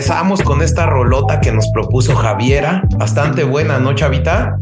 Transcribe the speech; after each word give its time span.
regresamos 0.00 0.40
con 0.40 0.62
esta 0.62 0.86
rolota 0.86 1.42
que 1.42 1.52
nos 1.52 1.68
propuso 1.74 2.16
Javiera. 2.16 2.82
Bastante 2.96 3.44
buena, 3.44 3.78
¿no, 3.78 3.94
Chavita? 3.94 4.56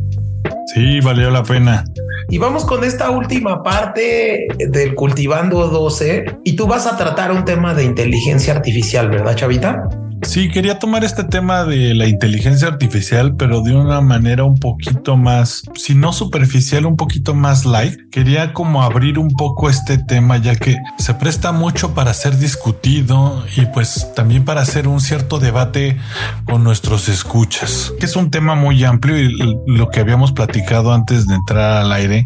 Sí, 0.74 0.98
valió 0.98 1.30
la 1.30 1.44
pena. 1.44 1.84
Y 2.28 2.38
vamos 2.38 2.64
con 2.64 2.82
esta 2.82 3.10
última 3.10 3.62
parte 3.62 4.48
del 4.58 4.96
Cultivando 4.96 5.68
12 5.68 6.38
y 6.42 6.56
tú 6.56 6.66
vas 6.66 6.88
a 6.88 6.96
tratar 6.96 7.30
un 7.30 7.44
tema 7.44 7.72
de 7.72 7.84
inteligencia 7.84 8.52
artificial, 8.52 9.10
¿verdad, 9.10 9.36
Chavita? 9.36 9.87
Sí, 10.22 10.50
quería 10.50 10.78
tomar 10.78 11.04
este 11.04 11.24
tema 11.24 11.64
de 11.64 11.94
la 11.94 12.06
inteligencia 12.06 12.68
artificial, 12.68 13.36
pero 13.36 13.62
de 13.62 13.74
una 13.74 14.00
manera 14.00 14.44
un 14.44 14.58
poquito 14.58 15.16
más, 15.16 15.62
si 15.74 15.94
no 15.94 16.12
superficial, 16.12 16.86
un 16.86 16.96
poquito 16.96 17.34
más 17.34 17.64
light. 17.64 17.98
Quería 18.10 18.52
como 18.52 18.82
abrir 18.82 19.18
un 19.18 19.30
poco 19.30 19.70
este 19.70 19.98
tema, 19.98 20.36
ya 20.36 20.56
que 20.56 20.76
se 20.98 21.14
presta 21.14 21.52
mucho 21.52 21.94
para 21.94 22.12
ser 22.14 22.38
discutido 22.38 23.44
y 23.56 23.66
pues 23.66 24.12
también 24.14 24.44
para 24.44 24.62
hacer 24.62 24.88
un 24.88 25.00
cierto 25.00 25.38
debate 25.38 25.98
con 26.44 26.64
nuestros 26.64 27.08
escuchas, 27.08 27.92
que 27.98 28.06
es 28.06 28.16
un 28.16 28.30
tema 28.30 28.54
muy 28.54 28.84
amplio 28.84 29.18
y 29.18 29.36
lo 29.66 29.88
que 29.90 30.00
habíamos 30.00 30.32
platicado 30.32 30.92
antes 30.92 31.26
de 31.26 31.34
entrar 31.34 31.82
al 31.82 31.92
aire 31.92 32.24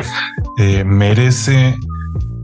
eh, 0.59 0.85
merece 0.85 1.77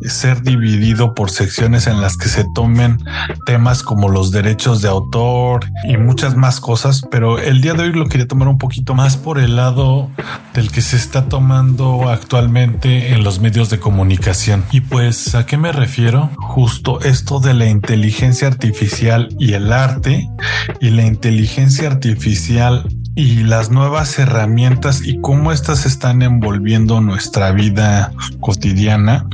ser 0.02 0.42
dividido 0.42 1.14
por 1.14 1.30
secciones 1.30 1.86
en 1.86 2.00
las 2.00 2.16
que 2.16 2.28
se 2.28 2.44
tomen 2.54 2.98
temas 3.46 3.82
como 3.82 4.08
los 4.08 4.30
derechos 4.30 4.82
de 4.82 4.88
autor 4.88 5.66
y 5.84 5.96
muchas 5.96 6.36
más 6.36 6.60
cosas, 6.60 7.02
pero 7.10 7.38
el 7.38 7.60
día 7.60 7.74
de 7.74 7.84
hoy 7.84 7.92
lo 7.92 8.06
quería 8.06 8.26
tomar 8.26 8.48
un 8.48 8.58
poquito 8.58 8.94
más 8.94 9.16
por 9.16 9.38
el 9.38 9.56
lado 9.56 10.10
del 10.54 10.70
que 10.70 10.82
se 10.82 10.96
está 10.96 11.28
tomando 11.28 12.08
actualmente 12.08 13.12
en 13.12 13.24
los 13.24 13.40
medios 13.40 13.70
de 13.70 13.78
comunicación. 13.78 14.64
Y 14.70 14.80
pues, 14.80 15.34
¿a 15.34 15.46
qué 15.46 15.56
me 15.56 15.72
refiero? 15.72 16.30
Justo 16.36 17.00
esto 17.00 17.40
de 17.40 17.54
la 17.54 17.66
inteligencia 17.66 18.48
artificial 18.48 19.28
y 19.38 19.54
el 19.54 19.72
arte 19.72 20.28
y 20.80 20.90
la 20.90 21.04
inteligencia 21.04 21.88
artificial 21.88 22.86
y 23.14 23.42
las 23.42 23.70
nuevas 23.70 24.18
herramientas 24.18 25.02
y 25.04 25.20
cómo 25.20 25.50
estas 25.50 25.86
están 25.86 26.22
envolviendo 26.22 27.00
nuestra 27.00 27.50
vida 27.50 28.12
cotidiana 28.40 29.26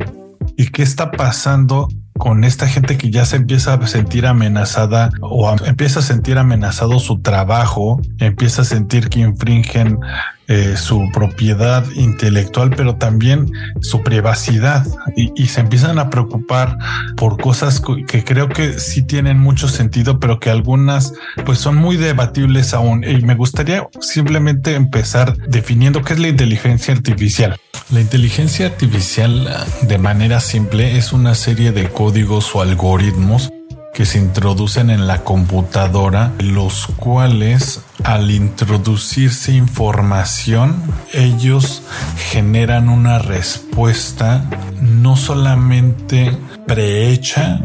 ¿Y 0.57 0.69
qué 0.69 0.83
está 0.83 1.11
pasando 1.11 1.89
con 2.19 2.45
esta 2.45 2.69
gente 2.69 2.97
que 2.97 3.11
ya 3.11 3.25
se 3.25 3.37
empieza 3.37 3.75
a 3.75 3.87
sentir 3.87 4.27
amenazada 4.27 5.11
o 5.21 5.55
empieza 5.65 5.99
a 5.99 6.03
sentir 6.03 6.39
amenazado 6.39 7.01
su 7.01 7.21
trabajo, 7.21 8.01
empieza 8.19 8.63
a 8.63 8.65
sentir 8.65 9.09
que 9.09 9.21
infringen 9.21 9.99
eh, 10.47 10.77
su 10.77 11.11
propiedad 11.13 11.85
intelectual, 11.95 12.71
pero 12.77 12.97
también 12.97 13.51
su 13.81 14.03
privacidad 14.03 14.87
y, 15.17 15.33
y, 15.35 15.47
se 15.47 15.61
empiezan 15.61 15.99
a 15.99 16.11
preocupar 16.11 16.77
por 17.17 17.41
cosas 17.41 17.81
que 18.07 18.25
creo 18.25 18.49
que 18.49 18.79
sí 18.79 19.03
tienen 19.03 19.39
mucho 19.39 19.69
sentido, 19.69 20.21
pero 20.21 20.41
que 20.41 20.51
algunas 20.51 21.15
pues 21.47 21.59
son 21.59 21.77
muy 21.77 21.97
debatibles 21.97 22.75
aún. 22.75 23.05
Y 23.05 23.23
me 23.23 23.35
gustaría 23.35 23.89
simplemente 24.01 24.75
empezar 24.75 25.35
definiendo 25.49 26.03
qué 26.03 26.13
es 26.13 26.19
la 26.19 26.29
inteligencia 26.29 26.93
artificial. 26.93 27.57
La 27.91 28.01
inteligencia 28.01 28.67
artificial 28.67 29.49
de 29.83 29.99
manera 29.99 30.41
simple 30.41 30.99
es 30.99 31.13
una 31.13 31.35
serie 31.35 31.73
de 31.73 31.89
códigos 31.89 32.55
o 32.55 32.61
algoritmos 32.61 33.51
que 33.95 34.05
se 34.05 34.19
introducen 34.19 34.91
en 34.91 35.07
la 35.07 35.23
computadora, 35.23 36.33
los 36.41 36.87
cuales 36.97 37.81
al 38.03 38.31
introducirse 38.31 39.53
información, 39.53 40.83
ellos 41.13 41.83
generan 42.31 42.89
una 42.89 43.21
respuesta 43.21 44.45
no 44.83 45.17
solamente 45.17 46.37
prehecha, 46.67 47.61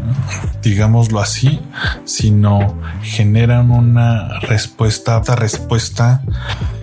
digámoslo 0.62 1.20
así, 1.20 1.60
sino 2.04 2.76
generan 3.02 3.70
una 3.70 4.40
respuesta. 4.40 5.18
Esta 5.18 5.36
respuesta 5.36 6.22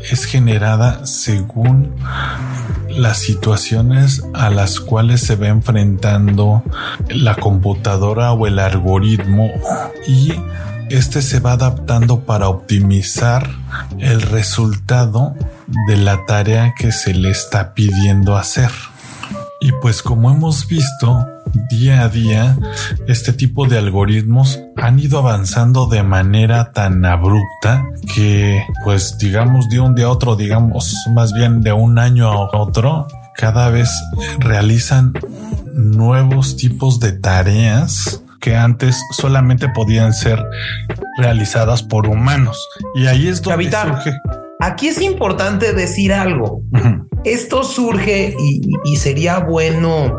es 0.10 0.26
generada 0.26 1.06
según 1.06 1.96
las 2.90 3.20
situaciones 3.20 4.24
a 4.34 4.50
las 4.50 4.80
cuales 4.80 5.22
se 5.22 5.36
va 5.36 5.48
enfrentando 5.48 6.64
la 7.10 7.36
computadora 7.36 8.32
o 8.32 8.48
el 8.48 8.60
algoritmo 8.60 9.52
y 10.08 10.34
este 10.90 11.22
se 11.22 11.40
va 11.40 11.54
adaptando 11.54 12.22
para 12.22 12.48
optimizar 12.48 13.50
el 14.00 14.22
resultado 14.22 15.36
de 15.88 15.98
la 15.98 16.26
tarea 16.26 16.74
que 16.78 16.92
se 16.92 17.14
le 17.14 17.30
está 17.30 17.74
pidiendo 17.74 18.38
hacer. 18.38 18.72
Y 19.60 19.72
pues 19.82 20.02
como 20.02 20.32
hemos 20.32 20.68
visto, 20.68 21.28
día 21.70 22.04
a 22.04 22.10
día, 22.10 22.58
este 23.08 23.34
tipo 23.34 23.68
de 23.68 23.78
algoritmos 23.78 24.60
han 24.76 25.00
ido 25.00 25.20
avanzando 25.20 25.88
de 25.88 26.04
manera 26.04 26.72
tan 26.72 27.06
abrupta 27.06 27.86
que, 28.14 28.64
pues 28.84 29.18
digamos, 29.18 29.70
de 29.70 29.80
un 29.80 29.96
día 29.96 30.06
a 30.06 30.10
otro, 30.10 30.36
digamos, 30.36 30.96
más 31.14 31.34
bien 31.34 31.62
de 31.62 31.74
un 31.74 32.00
año 32.00 32.28
a 32.28 32.50
otro, 32.58 33.08
cada 33.36 33.70
vez 33.70 33.90
realizan 34.40 35.14
nuevos 35.74 36.58
tipos 36.58 37.00
de 37.00 37.14
tareas 37.14 38.24
que 38.40 38.56
antes 38.56 39.02
solamente 39.12 39.70
podían 39.70 40.14
ser 40.14 40.44
realizadas 41.18 41.84
por 41.84 42.08
humanos. 42.08 42.58
Y 42.96 43.08
ahí 43.08 43.28
es 43.28 43.42
donde 43.42 43.70
surge. 43.70 44.14
Aquí 44.60 44.88
es 44.88 45.02
importante 45.02 45.74
decir 45.74 46.14
algo. 46.14 46.62
Esto 47.24 47.64
surge 47.64 48.36
y, 48.86 48.96
sería 48.96 49.40
bueno 49.40 50.16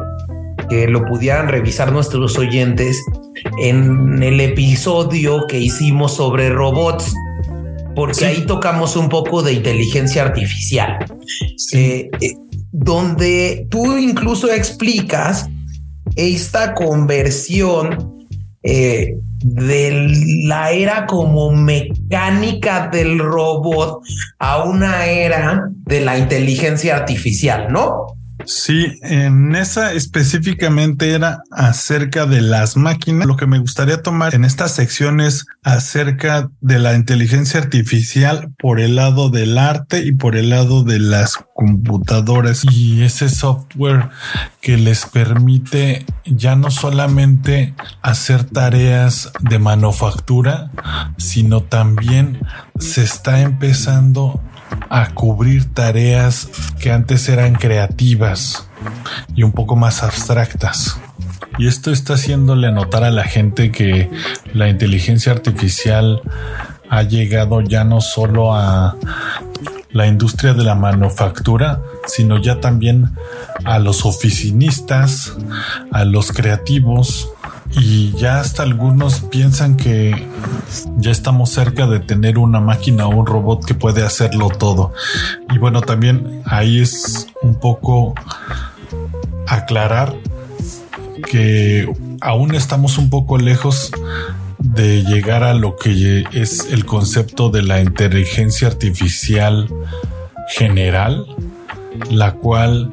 que 0.68 0.86
lo 0.88 1.04
pudieran 1.04 1.48
revisar 1.48 1.92
nuestros 1.92 2.38
oyentes 2.38 3.02
en 3.58 4.22
el 4.22 4.40
episodio 4.40 5.46
que 5.46 5.58
hicimos 5.58 6.16
sobre 6.16 6.50
robots, 6.50 7.14
porque 7.94 8.26
ahí 8.26 8.46
tocamos 8.46 8.96
un 8.96 9.08
poco 9.08 9.42
de 9.42 9.54
inteligencia 9.54 10.22
artificial, 10.22 10.98
eh, 11.72 12.08
eh, 12.20 12.34
donde 12.70 13.66
tú 13.70 13.96
incluso 13.96 14.52
explicas 14.52 15.48
esta 16.16 16.74
conversión 16.74 18.26
eh, 18.62 19.14
de 19.40 20.08
la 20.44 20.72
era 20.72 21.06
como 21.06 21.52
mecánica 21.52 22.88
del 22.88 23.18
robot 23.18 24.00
a 24.38 24.64
una 24.64 25.06
era 25.06 25.68
de 25.70 26.00
la 26.00 26.18
inteligencia 26.18 26.96
artificial, 26.96 27.72
¿no? 27.72 28.17
Sí, 28.48 28.98
en 29.02 29.54
esa 29.54 29.92
específicamente 29.92 31.12
era 31.12 31.42
acerca 31.50 32.24
de 32.24 32.40
las 32.40 32.78
máquinas. 32.78 33.26
Lo 33.26 33.36
que 33.36 33.46
me 33.46 33.58
gustaría 33.58 34.02
tomar 34.02 34.34
en 34.34 34.46
estas 34.46 34.72
secciones 34.74 35.44
acerca 35.62 36.48
de 36.62 36.78
la 36.78 36.94
inteligencia 36.94 37.60
artificial 37.60 38.50
por 38.58 38.80
el 38.80 38.96
lado 38.96 39.28
del 39.28 39.58
arte 39.58 40.02
y 40.02 40.12
por 40.12 40.34
el 40.34 40.48
lado 40.48 40.82
de 40.82 40.98
las 40.98 41.36
computadoras 41.54 42.64
y 42.64 43.02
ese 43.02 43.28
software 43.28 44.08
que 44.62 44.78
les 44.78 45.04
permite 45.04 46.06
ya 46.24 46.56
no 46.56 46.70
solamente 46.70 47.74
hacer 48.00 48.44
tareas 48.44 49.30
de 49.40 49.58
manufactura, 49.58 50.70
sino 51.18 51.64
también 51.64 52.38
se 52.78 53.02
está 53.02 53.42
empezando 53.42 54.40
a 54.90 55.14
cubrir 55.14 55.72
tareas 55.72 56.48
que 56.80 56.92
antes 56.92 57.28
eran 57.28 57.54
creativas 57.54 58.68
y 59.34 59.42
un 59.42 59.52
poco 59.52 59.76
más 59.76 60.02
abstractas. 60.02 60.98
Y 61.58 61.66
esto 61.66 61.90
está 61.90 62.14
haciéndole 62.14 62.70
notar 62.70 63.04
a 63.04 63.10
la 63.10 63.24
gente 63.24 63.72
que 63.72 64.10
la 64.52 64.68
inteligencia 64.68 65.32
artificial 65.32 66.22
ha 66.88 67.02
llegado 67.02 67.60
ya 67.60 67.84
no 67.84 68.00
solo 68.00 68.54
a 68.54 68.96
la 69.90 70.06
industria 70.06 70.54
de 70.54 70.64
la 70.64 70.74
manufactura, 70.74 71.80
sino 72.06 72.40
ya 72.40 72.60
también 72.60 73.10
a 73.64 73.78
los 73.78 74.04
oficinistas, 74.04 75.36
a 75.90 76.04
los 76.04 76.30
creativos, 76.32 77.30
y 77.72 78.12
ya 78.12 78.40
hasta 78.40 78.62
algunos 78.62 79.20
piensan 79.20 79.76
que 79.76 80.26
ya 80.96 81.10
estamos 81.10 81.50
cerca 81.50 81.86
de 81.86 82.00
tener 82.00 82.38
una 82.38 82.60
máquina 82.60 83.06
o 83.06 83.10
un 83.10 83.26
robot 83.26 83.64
que 83.64 83.74
puede 83.74 84.04
hacerlo 84.04 84.48
todo. 84.48 84.92
Y 85.52 85.58
bueno, 85.58 85.80
también 85.80 86.42
ahí 86.44 86.80
es 86.80 87.28
un 87.42 87.54
poco 87.54 88.14
aclarar 89.46 90.14
que 91.30 91.88
aún 92.20 92.54
estamos 92.54 92.98
un 92.98 93.10
poco 93.10 93.38
lejos 93.38 93.90
de 94.58 95.02
llegar 95.04 95.44
a 95.44 95.54
lo 95.54 95.76
que 95.76 96.24
es 96.32 96.68
el 96.70 96.84
concepto 96.84 97.50
de 97.50 97.62
la 97.62 97.80
inteligencia 97.80 98.68
artificial 98.68 99.68
general, 100.48 101.26
la 102.10 102.32
cual 102.32 102.92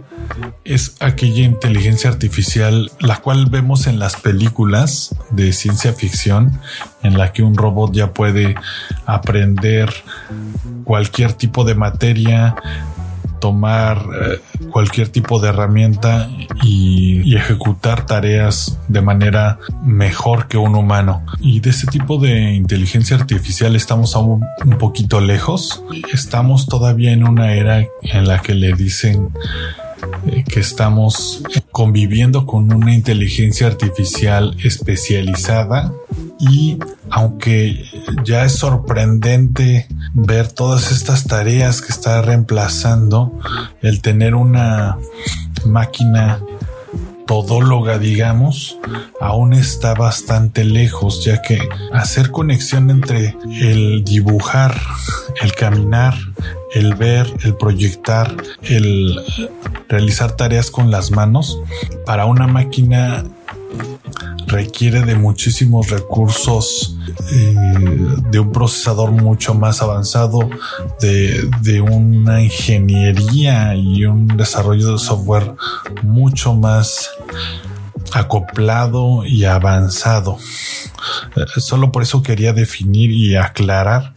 es 0.63 0.95
aquella 0.99 1.43
inteligencia 1.43 2.09
artificial 2.09 2.91
la 2.99 3.17
cual 3.17 3.47
vemos 3.47 3.87
en 3.87 3.99
las 3.99 4.15
películas 4.15 5.15
de 5.31 5.53
ciencia 5.53 5.93
ficción 5.93 6.59
en 7.03 7.17
la 7.17 7.33
que 7.33 7.43
un 7.43 7.55
robot 7.55 7.93
ya 7.93 8.13
puede 8.13 8.55
aprender 9.05 9.93
cualquier 10.83 11.33
tipo 11.33 11.63
de 11.63 11.75
materia 11.75 12.55
tomar 13.45 13.97
eh, 13.99 14.39
cualquier 14.71 15.09
tipo 15.09 15.39
de 15.39 15.49
herramienta 15.49 16.29
y, 16.63 17.35
ejecutar 17.35 18.05
tareas 18.05 18.79
de 18.87 19.01
manera 19.01 19.59
mejor 19.83 20.47
que 20.47 20.57
un 20.57 20.73
humano. 20.73 21.23
Y 21.39 21.59
de 21.59 21.69
ese 21.71 21.85
tipo 21.85 22.17
de 22.17 22.53
inteligencia 22.53 23.17
artificial 23.17 23.75
estamos 23.75 24.15
aún 24.15 24.43
un 24.65 24.77
poquito 24.77 25.19
lejos. 25.19 25.83
Estamos 26.11 26.65
todavía 26.65 27.11
en 27.11 27.27
una 27.27 27.53
era 27.53 27.85
en 28.01 28.27
la 28.27 28.41
que 28.41 28.55
le 28.55 28.73
dicen 28.73 29.29
eh, 30.27 30.43
que 30.43 30.59
estamos 30.59 31.43
conviviendo 31.71 32.45
con 32.45 32.71
una 32.73 32.93
inteligencia 32.93 33.67
artificial 33.67 34.55
especializada 34.63 35.93
y 36.39 36.77
aunque 37.09 37.83
ya 38.23 38.45
es 38.45 38.53
sorprendente 38.53 39.87
ver 40.13 40.51
todas 40.51 40.91
estas 40.91 41.25
tareas 41.25 41.81
que 41.81 41.91
está 41.91 42.21
reemplazando, 42.21 43.39
el 43.81 44.01
tener 44.01 44.35
una 44.35 44.97
máquina 45.65 46.41
todóloga, 47.25 47.97
digamos, 47.97 48.77
aún 49.19 49.53
está 49.53 49.93
bastante 49.93 50.63
lejos, 50.63 51.23
ya 51.25 51.41
que 51.41 51.59
hacer 51.91 52.31
conexión 52.31 52.89
entre 52.89 53.35
el 53.61 54.03
dibujar, 54.03 54.79
el 55.41 55.53
caminar, 55.53 56.15
el 56.73 56.95
ver, 56.95 57.27
el 57.43 57.55
proyectar, 57.55 58.35
el 58.61 59.19
realizar 59.89 60.35
tareas 60.35 60.71
con 60.71 60.91
las 60.91 61.11
manos, 61.11 61.59
para 62.05 62.25
una 62.25 62.47
máquina 62.47 63.23
requiere 64.55 65.01
de 65.01 65.15
muchísimos 65.15 65.89
recursos, 65.89 66.97
eh, 67.31 67.55
de 68.31 68.39
un 68.39 68.51
procesador 68.53 69.11
mucho 69.11 69.53
más 69.53 69.81
avanzado, 69.81 70.49
de, 71.01 71.49
de, 71.61 71.81
una 71.81 72.41
ingeniería 72.41 73.75
y 73.75 74.05
un 74.05 74.27
desarrollo 74.27 74.93
de 74.93 74.97
software 74.97 75.51
mucho 76.03 76.53
más 76.53 77.09
acoplado 78.13 79.25
y 79.25 79.43
avanzado. 79.43 80.37
Eh, 81.35 81.59
solo 81.59 81.91
por 81.91 82.03
eso 82.03 82.23
quería 82.23 82.53
definir 82.53 83.11
y 83.11 83.35
aclarar 83.35 84.13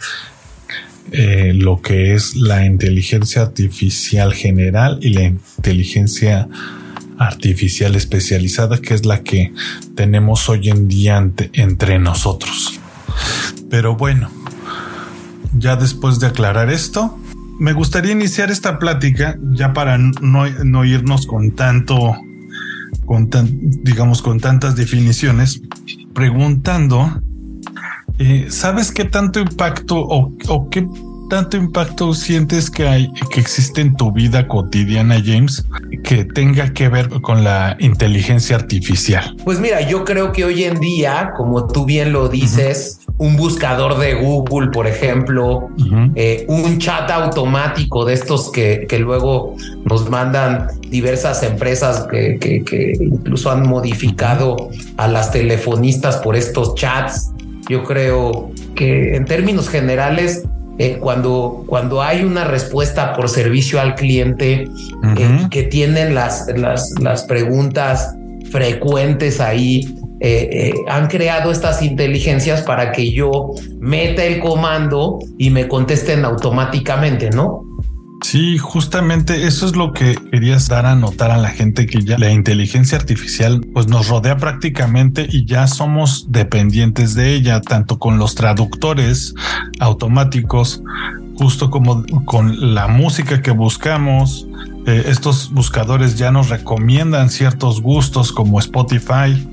eh, 1.11 1.53
lo 1.53 1.83
que 1.83 2.15
es 2.15 2.37
la 2.37 2.65
inteligencia 2.65 3.43
artificial 3.43 4.33
general 4.35 4.99
y 5.01 5.11
la 5.11 5.23
inteligencia 5.25 6.43
artificial 6.43 6.88
especializada, 7.97 8.79
que 8.79 8.95
es 8.95 9.05
la 9.05 9.23
que 9.23 9.53
tenemos 9.95 10.49
hoy 10.49 10.69
en 10.69 10.89
día 10.89 11.31
entre 11.53 11.99
nosotros. 11.99 12.81
Pero 13.71 13.97
bueno, 13.97 14.31
ya 15.57 15.77
después 15.77 16.21
de 16.21 16.29
aclarar 16.29 16.71
esto, 16.71 17.19
me 17.59 17.73
gustaría 17.73 18.13
iniciar 18.13 18.51
esta 18.51 18.79
plática 18.79 19.37
ya 19.51 19.73
para 19.73 19.99
no, 19.99 20.85
irnos 20.85 21.27
con 21.27 21.51
tanto, 21.53 22.17
con 23.05 23.29
digamos, 23.83 24.23
con 24.23 24.41
tantas 24.41 24.77
definiciones, 24.77 25.61
preguntando, 26.15 27.21
eh, 28.19 28.47
¿sabes 28.51 28.93
qué 28.93 29.05
tanto 29.05 29.41
impacto 29.41 29.97
o 29.97 30.69
qué 30.71 30.87
tanto 31.29 31.57
impacto 31.57 32.15
sientes 32.15 32.71
que 32.71 32.89
hay, 32.89 33.13
que 33.31 33.41
existe 33.41 33.81
en 33.81 33.95
tu 33.95 34.13
vida 34.13 34.49
cotidiana, 34.49 35.23
James, 35.25 35.65
que 36.03 36.25
tenga 36.25 36.73
que 36.73 36.89
ver 36.89 37.09
con 37.21 37.45
la 37.45 37.77
inteligencia 37.79 38.57
artificial? 38.57 39.37
Pues 39.45 39.61
mira, 39.61 39.81
yo 39.83 40.05
creo 40.05 40.33
que 40.33 40.45
hoy 40.45 40.65
en 40.65 40.81
día, 40.81 41.33
como 41.37 41.67
tú 41.67 41.85
bien 41.85 42.13
lo 42.13 42.29
dices, 42.29 43.01
un 43.19 43.37
buscador 43.37 43.99
de 43.99 44.15
Google, 44.15 44.71
por 44.71 44.87
ejemplo, 44.87 45.69
eh, 46.15 46.45
un 46.49 46.79
chat 46.79 47.11
automático 47.11 48.05
de 48.05 48.15
estos 48.15 48.51
que, 48.51 48.87
que 48.89 48.99
luego 48.99 49.57
nos 49.85 50.09
mandan 50.09 50.69
diversas 50.89 51.43
empresas 51.43 52.07
que, 52.11 52.39
que, 52.39 52.65
que 52.65 52.93
incluso 53.01 53.51
han 53.51 53.69
modificado 53.69 54.71
a 54.97 55.09
las 55.09 55.31
telefonistas 55.31 56.17
por 56.19 56.37
estos 56.37 56.75
chats. 56.75 57.33
Yo 57.69 57.85
creo 57.85 58.51
que 58.75 59.17
en 59.17 59.25
términos 59.27 59.69
generales 59.69 60.45
eh, 60.79 60.99
cuando, 61.01 61.65
cuando 61.67 62.03
hay 62.03 62.23
una 62.23 62.45
respuesta 62.45 63.13
por 63.15 63.29
servicio 63.29 63.81
al 63.81 63.97
cliente 63.97 64.69
eh, 65.17 65.47
que 65.51 65.65
tienen 65.65 66.15
las, 66.15 66.47
las, 66.57 66.95
las, 67.01 67.25
preguntas 67.25 68.15
frecuentes 68.53 69.41
ahí, 69.41 69.97
eh, 70.21 70.73
han 70.89 71.09
creado 71.09 71.51
estas 71.51 71.83
inteligencias 71.83 72.63
para 72.63 72.93
que 72.93 73.11
yo 73.11 73.51
meta 73.81 74.25
el 74.25 74.39
comando 74.39 75.19
y 75.37 75.51
me 75.51 75.67
contesten 75.67 76.25
automáticamente, 76.25 77.31
¿no? 77.31 77.68
Sí, 78.23 78.59
justamente 78.59 79.47
eso 79.47 79.67
es 79.67 79.77
lo 79.77 79.93
que 79.93 80.17
querías 80.31 80.69
dar 80.69 80.87
a 80.87 80.95
notar 80.95 81.31
a 81.31 81.39
la 81.39 81.51
gente 81.51 81.87
que 81.87 82.03
ya 82.03 82.19
la 82.19 82.31
inteligencia 82.31 82.99
artificial 82.99 83.61
pues 83.73 83.87
nos 83.87 84.09
rodea 84.09 84.37
prácticamente 84.37 85.27
y 85.31 85.45
ya 85.45 85.67
somos 85.67 86.27
dependientes 86.29 87.15
de 87.15 87.35
ella, 87.35 87.61
tanto 87.61 87.99
con 87.99 88.19
los 88.19 88.35
traductores 88.35 89.35
automáticos, 89.79 90.83
justo 91.37 91.71
como 91.71 92.05
con 92.25 92.75
la 92.75 92.89
música 92.89 93.41
que 93.41 93.53
buscamos. 93.53 94.47
Eh, 94.87 95.05
estos 95.07 95.53
buscadores 95.53 96.19
ya 96.19 96.33
nos 96.33 96.49
recomiendan 96.49 97.31
ciertos 97.31 97.81
gustos 97.81 98.33
como 98.33 98.59
Spotify. 98.59 99.47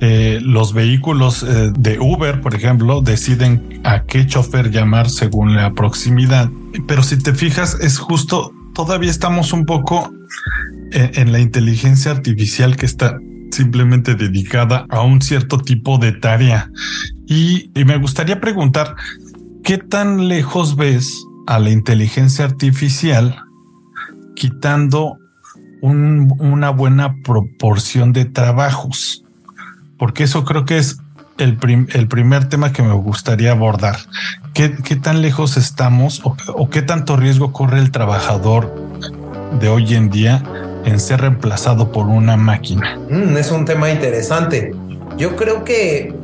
Eh, 0.00 0.40
los 0.42 0.74
vehículos 0.74 1.42
eh, 1.42 1.72
de 1.76 1.98
Uber, 1.98 2.40
por 2.42 2.54
ejemplo, 2.54 3.00
deciden 3.00 3.80
a 3.84 4.04
qué 4.04 4.26
chofer 4.26 4.70
llamar 4.70 5.08
según 5.08 5.56
la 5.56 5.72
proximidad 5.72 6.50
pero 6.86 7.02
si 7.02 7.18
te 7.18 7.34
fijas, 7.34 7.78
es 7.80 7.98
justo, 7.98 8.52
todavía 8.74 9.10
estamos 9.10 9.52
un 9.52 9.64
poco 9.64 10.12
en, 10.92 11.32
la 11.32 11.40
inteligencia 11.40 12.10
artificial 12.10 12.76
que 12.76 12.86
está 12.86 13.18
simplemente 13.50 14.14
dedicada 14.14 14.86
a 14.88 15.02
un 15.02 15.22
cierto 15.22 15.58
tipo 15.58 15.98
de 15.98 16.12
tarea. 16.12 16.70
Y, 17.26 17.70
me 17.74 17.96
gustaría 17.98 18.40
preguntar, 18.40 18.94
¿qué 19.64 19.78
tan 19.78 20.28
lejos 20.28 20.76
ves 20.76 21.12
a 21.46 21.58
la 21.58 21.70
inteligencia 21.70 22.44
artificial 22.44 23.36
quitando 24.34 25.18
una 25.82 26.70
buena 26.70 27.16
proporción 27.22 28.12
de 28.12 28.24
trabajos? 28.26 29.24
Porque 29.98 30.24
eso 30.24 30.44
creo 30.44 30.64
que 30.64 30.78
es 30.78 30.98
el, 31.38 31.56
primer 31.56 32.48
tema 32.48 32.72
que 32.72 32.82
me 32.82 32.94
gustaría 32.94 33.52
abordar. 33.52 33.96
¿Qué, 34.54 34.68
tan 34.96 35.22
lejos 35.22 35.56
estamos 35.56 36.22
o, 36.24 36.70
qué 36.70 36.82
tanto 36.82 37.16
riesgo 37.16 37.52
corre 37.52 37.78
el 37.78 37.90
trabajador 37.90 38.74
de 39.60 39.68
hoy 39.68 39.94
en 39.94 40.10
día 40.10 40.42
en 40.84 40.98
ser 41.00 41.20
reemplazado 41.20 41.92
por 41.92 42.06
una 42.06 42.36
máquina? 42.36 42.98
Mm, 43.10 43.36
es 43.36 43.50
un 43.50 43.64
tema 43.64 43.90
interesante. 43.90 44.74
Yo 45.18 45.36
creo 45.36 45.64
que 45.64 46.14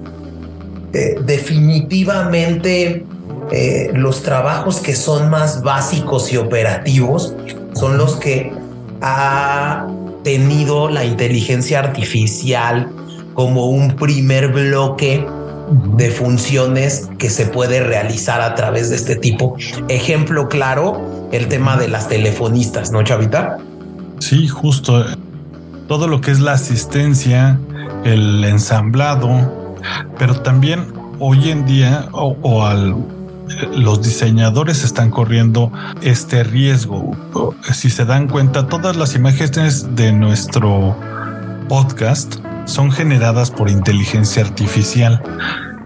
eh, 0.93 1.17
definitivamente 1.25 3.05
eh, 3.51 3.91
los 3.95 4.23
trabajos 4.23 4.81
que 4.81 4.95
son 4.95 5.29
más 5.31 5.63
básicos 5.63 6.33
y 6.33 6.37
operativos 6.37 7.35
son 7.75 7.99
los 7.99 8.17
que 8.17 8.53
ha 9.01 9.87
tenido 10.23 10.89
la 10.89 11.05
inteligencia 11.05 11.81
artificial 11.81 12.89
como 13.35 13.67
un 13.67 13.97
primer 13.97 14.49
bloque 14.49 15.27
de 15.97 16.11
funciones 16.11 17.09
que 17.19 17.31
se 17.31 17.47
puede 17.47 17.83
realizar 17.83 18.41
a 18.41 18.55
través 18.55 18.91
de 18.91 18.97
este 18.97 19.17
tipo. 19.17 19.57
Ejemplo 19.89 20.49
claro, 20.49 21.29
el 21.33 21.49
tema 21.49 21.77
de 21.77 21.89
las 21.89 22.09
telefonistas, 22.09 22.93
¿no, 22.93 23.03
Chavita? 23.03 23.59
Sí, 24.19 24.49
justo. 24.49 25.05
Todo 25.89 26.09
lo 26.09 26.21
que 26.21 26.31
es 26.31 26.41
la 26.41 26.53
asistencia, 26.53 27.59
el 28.05 28.45
ensamblado, 28.45 29.77
pero 30.19 30.35
también 30.37 30.93
hoy 31.19 31.51
en 31.51 31.67
día 31.67 32.09
o, 32.13 32.65
al 32.65 32.97
los 33.77 34.01
diseñadores 34.01 34.83
están 34.83 35.11
corriendo 35.11 35.71
este 36.01 36.43
riesgo. 36.43 37.15
Si 37.73 37.91
se 37.91 38.07
dan 38.07 38.27
cuenta, 38.29 38.67
todas 38.67 38.97
las 38.97 39.15
imágenes 39.15 39.95
de 39.95 40.13
nuestro 40.13 40.97
podcast 41.69 42.37
son 42.65 42.93
generadas 42.93 43.51
por 43.51 43.71
inteligencia 43.71 44.43
artificial. 44.43 45.23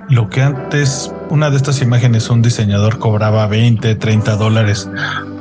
Lo 0.08 0.30
que 0.30 0.42
antes 0.42 1.12
una 1.30 1.50
de 1.50 1.56
estas 1.56 1.82
imágenes 1.82 2.30
un 2.30 2.42
diseñador 2.42 2.98
cobraba 2.98 3.46
20, 3.46 3.94
30 3.96 4.36
dólares 4.36 4.88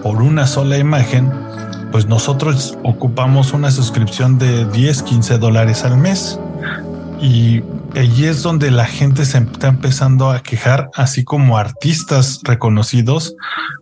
por 0.02 0.22
una 0.22 0.48
sola 0.48 0.78
imagen, 0.78 1.32
pues 1.92 2.08
nosotros 2.08 2.78
ocupamos 2.84 3.54
una 3.54 3.72
suscripción 3.72 4.38
de 4.38 4.66
10, 4.66 5.04
15 5.04 5.38
dólares 5.38 5.84
al 5.84 5.98
mes. 5.98 6.40
Y 7.22 7.64
allí 7.96 8.26
es 8.26 8.44
donde 8.44 8.72
la 8.72 8.86
gente 8.86 9.26
se 9.26 9.38
está 9.38 9.68
empezando 9.68 10.32
a 10.32 10.42
quejar, 10.42 10.90
así 10.96 11.24
como 11.24 11.58
artistas 11.58 12.42
reconocidos, 12.44 13.36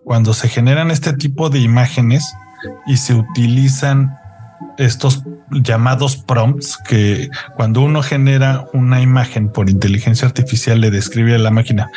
cuando 0.03 0.33
se 0.33 0.49
generan 0.49 0.91
este 0.91 1.13
tipo 1.13 1.49
de 1.49 1.59
imágenes 1.59 2.23
y 2.85 2.97
se 2.97 3.15
utilizan 3.15 4.17
estos 4.77 5.23
llamados 5.51 6.17
prompts 6.17 6.77
que 6.87 7.29
cuando 7.55 7.81
uno 7.81 8.01
genera 8.01 8.65
una 8.73 9.01
imagen 9.01 9.49
por 9.49 9.69
inteligencia 9.69 10.27
artificial 10.27 10.81
le 10.81 10.91
describe 10.91 11.35
a 11.35 11.39
la 11.39 11.51
máquina, 11.51 11.89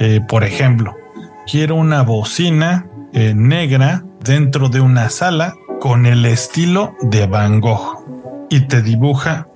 eh, 0.00 0.20
por 0.28 0.44
ejemplo, 0.44 0.96
quiero 1.50 1.76
una 1.76 2.02
bocina 2.02 2.86
eh, 3.12 3.32
negra 3.34 4.04
dentro 4.22 4.68
de 4.68 4.80
una 4.80 5.08
sala 5.08 5.54
con 5.80 6.06
el 6.06 6.26
estilo 6.26 6.96
de 7.00 7.26
Van 7.26 7.60
Gogh 7.60 8.04
y 8.50 8.60
te 8.60 8.82
dibuja 8.82 9.46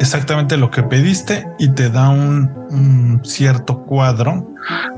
exactamente 0.00 0.56
lo 0.56 0.70
que 0.70 0.82
pediste 0.82 1.46
y 1.58 1.68
te 1.68 1.90
da 1.90 2.08
un, 2.08 3.20
cierto 3.24 3.84
cuadro 3.84 4.48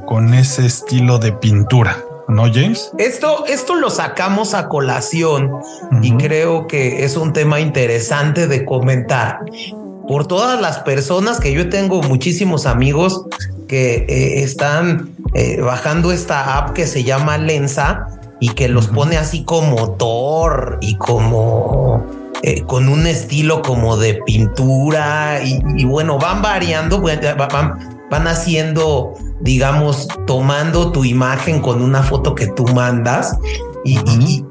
con 0.07 0.35
ese 0.35 0.67
estilo 0.67 1.19
de 1.19 1.33
pintura. 1.33 1.97
¿No, 2.29 2.45
James? 2.53 2.91
Esto, 2.99 3.47
esto 3.47 3.77
lo 3.77 3.89
sacamos 3.91 4.55
a 4.55 4.69
colación 4.69 5.61
y 6.03 6.13
creo 6.13 6.67
que 6.67 7.05
es 7.05 7.17
un 7.17 7.33
tema 7.33 7.61
interesante 7.61 8.49
de 8.49 8.65
comentar. 8.65 9.41
Por 10.09 10.27
todas 10.27 10.61
las 10.61 10.81
personas 10.81 11.41
que 11.41 11.53
yo 11.53 11.69
tengo 11.69 12.03
muchísimos 12.03 12.67
amigos 12.67 13.25
que 13.69 14.07
eh, 14.09 14.43
están 14.43 15.11
eh, 15.35 15.61
bajando 15.61 16.13
esta 16.13 16.59
app 16.59 16.73
que 16.73 16.87
se 16.87 17.05
llama 17.05 17.39
Lensa 17.39 18.09
y 18.41 18.51
que 18.51 18.69
los 18.69 18.89
pone 18.89 19.17
así 19.17 19.45
como 19.45 19.93
Thor 19.93 20.79
y 20.81 20.97
como 20.97 22.05
eh, 22.43 22.63
con 22.63 22.89
un 22.89 23.07
estilo 23.07 23.63
como 23.63 23.97
de 23.97 24.15
pintura 24.27 25.41
y, 25.43 25.85
bueno, 25.85 26.19
van 26.19 26.43
variando, 26.43 27.01
van, 27.01 27.96
van 28.11 28.29
haciendo, 28.29 29.15
digamos, 29.41 30.09
tomando 30.27 30.93
tu 30.93 31.05
imagen 31.05 31.61
con 31.61 31.83
una 31.83 32.03
foto 32.03 32.35
que 32.35 32.47
tú 32.47 32.67
mandas 32.69 33.39
y, 33.85 33.99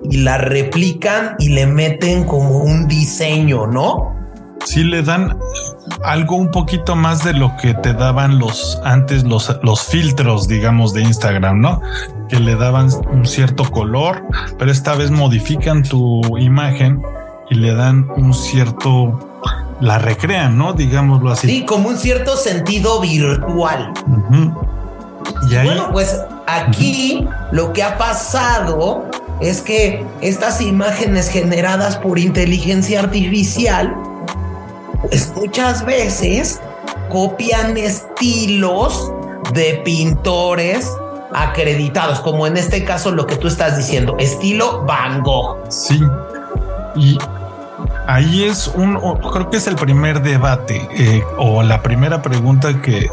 y, 0.09 0.17
la 0.17 0.37
replican 0.37 1.35
y 1.39 1.49
le 1.49 1.67
meten 1.67 2.23
como 2.23 2.59
un 2.59 2.87
diseño, 2.87 3.67
¿no? 3.67 4.13
Sí 4.63 4.83
le 4.83 5.03
dan 5.03 5.37
algo 6.03 6.35
un 6.35 6.49
poquito 6.49 6.95
más 6.95 7.23
de 7.23 7.33
lo 7.33 7.55
que 7.57 7.73
te 7.75 7.93
daban 7.93 8.39
los 8.39 8.79
antes 8.83 9.23
los, 9.23 9.55
los 9.61 9.83
filtros, 9.83 10.47
digamos, 10.47 10.93
de 10.93 11.01
Instagram, 11.01 11.61
¿no? 11.61 11.81
Que 12.29 12.39
le 12.39 12.55
daban 12.55 12.89
un 13.11 13.25
cierto 13.25 13.69
color, 13.69 14.23
pero 14.57 14.71
esta 14.71 14.95
vez 14.95 15.11
modifican 15.11 15.83
tu 15.83 16.21
imagen 16.37 17.01
y 17.49 17.55
le 17.55 17.75
dan 17.75 18.07
un 18.15 18.33
cierto 18.33 19.34
la 19.81 19.97
recrean, 19.99 20.57
¿no? 20.57 20.73
Digámoslo 20.73 21.31
así. 21.31 21.47
Sí, 21.47 21.65
como 21.65 21.89
un 21.89 21.97
cierto 21.97 22.37
sentido 22.37 23.01
virtual. 23.01 23.91
Y 25.49 25.55
ahí, 25.55 25.67
bueno, 25.67 25.89
pues 25.91 26.19
aquí 26.47 27.27
lo 27.51 27.73
que 27.73 27.83
ha 27.83 27.97
pasado 27.97 29.05
es 29.41 29.61
que 29.61 30.05
estas 30.21 30.61
imágenes 30.61 31.29
generadas 31.29 31.97
por 31.97 32.19
inteligencia 32.19 33.01
artificial, 33.01 33.93
pues 35.09 35.33
muchas 35.35 35.85
veces 35.85 36.61
copian 37.09 37.77
estilos 37.77 39.11
de 39.53 39.81
pintores 39.83 40.89
acreditados, 41.33 42.21
como 42.21 42.47
en 42.47 42.55
este 42.57 42.85
caso 42.85 43.11
lo 43.11 43.27
que 43.27 43.35
tú 43.35 43.47
estás 43.47 43.77
diciendo, 43.77 44.15
estilo 44.19 44.83
Van 44.85 45.21
Gogh. 45.21 45.57
Sí. 45.69 46.01
Y 46.95 47.17
ahí 48.07 48.43
es 48.43 48.67
un, 48.67 48.95
creo 49.31 49.49
que 49.49 49.57
es 49.57 49.67
el 49.67 49.75
primer 49.75 50.21
debate 50.21 50.87
eh, 50.95 51.23
o 51.37 51.63
la 51.63 51.81
primera 51.81 52.21
pregunta 52.21 52.81
que 52.81 53.09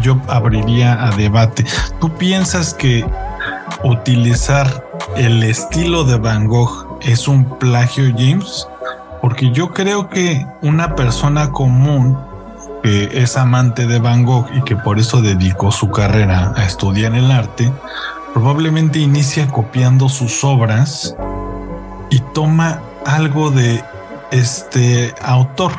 yo 0.00 0.20
abriría 0.28 1.06
a 1.06 1.10
debate. 1.10 1.64
¿Tú 2.00 2.10
piensas 2.10 2.74
que 2.74 3.04
utilizar 3.82 4.84
el 5.16 5.42
estilo 5.42 6.04
de 6.04 6.16
Van 6.16 6.46
Gogh 6.46 6.98
es 7.02 7.28
un 7.28 7.58
plagio, 7.58 8.04
James? 8.16 8.68
Porque 9.20 9.50
yo 9.50 9.72
creo 9.72 10.08
que 10.08 10.46
una 10.62 10.94
persona 10.94 11.50
común 11.50 12.18
que 12.82 13.22
es 13.22 13.38
amante 13.38 13.86
de 13.86 13.98
Van 13.98 14.24
Gogh 14.24 14.46
y 14.54 14.62
que 14.62 14.76
por 14.76 14.98
eso 14.98 15.22
dedicó 15.22 15.72
su 15.72 15.90
carrera 15.90 16.52
a 16.54 16.64
estudiar 16.64 17.14
el 17.14 17.30
arte, 17.30 17.72
probablemente 18.34 18.98
inicia 18.98 19.46
copiando 19.48 20.10
sus 20.10 20.44
obras 20.44 21.16
y 22.10 22.20
toma 22.34 22.80
algo 23.06 23.50
de 23.50 23.82
este 24.30 25.14
autor 25.22 25.72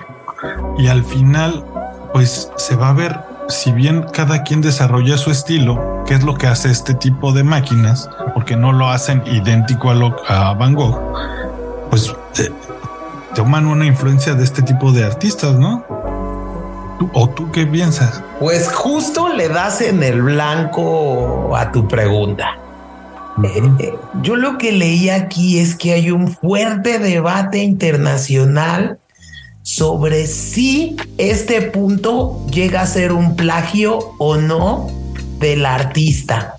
y 0.78 0.88
al 0.88 1.04
final 1.04 1.64
pues 2.14 2.52
se 2.56 2.76
va 2.76 2.90
a 2.90 2.94
ver 2.94 3.20
si 3.48 3.72
bien 3.72 4.06
cada 4.12 4.44
quien 4.44 4.62
desarrolla 4.62 5.18
su 5.18 5.32
estilo, 5.32 6.04
qué 6.08 6.16
es 6.16 6.24
lo 6.24 6.36
que 6.36 6.48
hace 6.48 6.72
este 6.72 6.94
tipo 6.94 7.32
de 7.32 7.44
máquinas, 7.44 8.10
porque 8.34 8.56
no 8.56 8.72
lo 8.72 8.90
hacen 8.90 9.22
idéntico 9.26 9.92
a, 9.92 9.94
lo, 9.94 10.16
a 10.28 10.54
Van 10.54 10.74
Gogh, 10.74 11.00
pues 11.90 12.14
eh, 12.40 12.52
toman 13.36 13.68
una 13.68 13.86
influencia 13.86 14.34
de 14.34 14.44
este 14.44 14.62
tipo 14.62 14.92
de 14.92 15.04
artistas, 15.04 15.54
¿no? 15.56 15.86
¿O 17.14 17.30
tú 17.30 17.52
qué 17.52 17.68
piensas? 17.68 18.24
Pues 18.40 18.72
justo 18.72 19.30
le 19.30 19.50
das 19.50 19.82
en 19.82 20.02
el 20.02 20.22
blanco 20.22 21.56
a 21.56 21.72
tu 21.72 21.88
pregunta. 21.88 22.58
Eh, 23.44 23.94
yo 24.22 24.36
lo 24.38 24.58
que 24.58 24.72
leí 24.72 25.10
aquí 25.10 25.60
es 25.60 25.76
que 25.76 25.94
hay 25.94 26.12
un 26.12 26.30
fuerte 26.30 27.00
debate 27.00 27.60
internacional 27.60 29.00
sobre 29.62 30.28
si 30.28 30.96
este 31.18 31.62
punto 31.62 32.46
llega 32.52 32.82
a 32.82 32.88
ser 32.88 33.12
un 33.12 33.36
plagio 33.36 33.98
o 34.20 34.38
no 34.38 34.88
del 35.40 35.66
artista. 35.66 36.56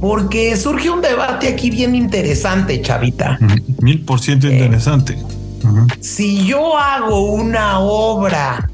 Porque 0.00 0.56
surge 0.56 0.90
un 0.90 1.00
debate 1.00 1.48
aquí 1.48 1.70
bien 1.70 1.94
interesante, 1.94 2.80
Chavita. 2.82 3.38
Mil 3.80 4.00
por 4.00 4.20
ciento 4.20 4.48
eh, 4.48 4.58
interesante. 4.58 5.16
Si 6.00 6.46
yo 6.46 6.76
hago 6.76 7.32
una 7.32 7.80
obra 7.80 8.68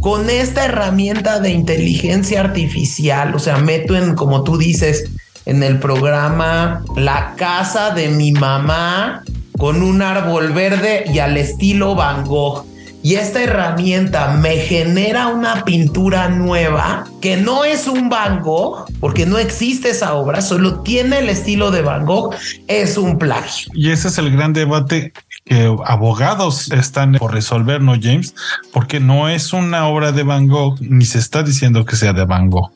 con 0.00 0.30
esta 0.30 0.64
herramienta 0.64 1.40
de 1.40 1.50
inteligencia 1.50 2.40
artificial, 2.40 3.34
o 3.34 3.38
sea, 3.38 3.58
meto 3.58 3.96
en, 3.96 4.14
como 4.14 4.42
tú 4.42 4.58
dices, 4.58 5.10
en 5.46 5.62
el 5.62 5.78
programa 5.78 6.82
La 6.96 7.34
casa 7.36 7.90
de 7.90 8.08
mi 8.08 8.32
mamá 8.32 9.22
con 9.58 9.82
un 9.82 10.02
árbol 10.02 10.52
verde 10.52 11.04
y 11.12 11.18
al 11.18 11.36
estilo 11.36 11.94
Van 11.94 12.24
Gogh. 12.24 12.64
Y 13.04 13.16
esta 13.16 13.42
herramienta 13.42 14.36
me 14.36 14.58
genera 14.58 15.26
una 15.26 15.64
pintura 15.64 16.28
nueva 16.28 17.04
que 17.20 17.36
no 17.36 17.64
es 17.64 17.88
un 17.88 18.08
Van 18.08 18.40
Gogh, 18.40 18.86
porque 19.00 19.26
no 19.26 19.38
existe 19.38 19.90
esa 19.90 20.14
obra, 20.14 20.40
solo 20.40 20.80
tiene 20.80 21.18
el 21.18 21.28
estilo 21.28 21.72
de 21.72 21.82
Van 21.82 22.06
Gogh, 22.06 22.34
es 22.68 22.96
un 22.96 23.18
plagio. 23.18 23.72
Y 23.74 23.90
ese 23.90 24.06
es 24.06 24.18
el 24.18 24.30
gran 24.30 24.52
debate 24.52 25.12
que 25.44 25.76
abogados 25.84 26.70
están 26.70 27.14
por 27.14 27.32
resolver, 27.32 27.80
¿no, 27.80 27.94
James? 28.00 28.36
Porque 28.72 29.00
no 29.00 29.28
es 29.28 29.52
una 29.52 29.88
obra 29.88 30.12
de 30.12 30.22
Van 30.22 30.46
Gogh, 30.46 30.80
ni 30.80 31.04
se 31.04 31.18
está 31.18 31.42
diciendo 31.42 31.84
que 31.84 31.96
sea 31.96 32.12
de 32.12 32.24
Van 32.24 32.50
Gogh 32.50 32.70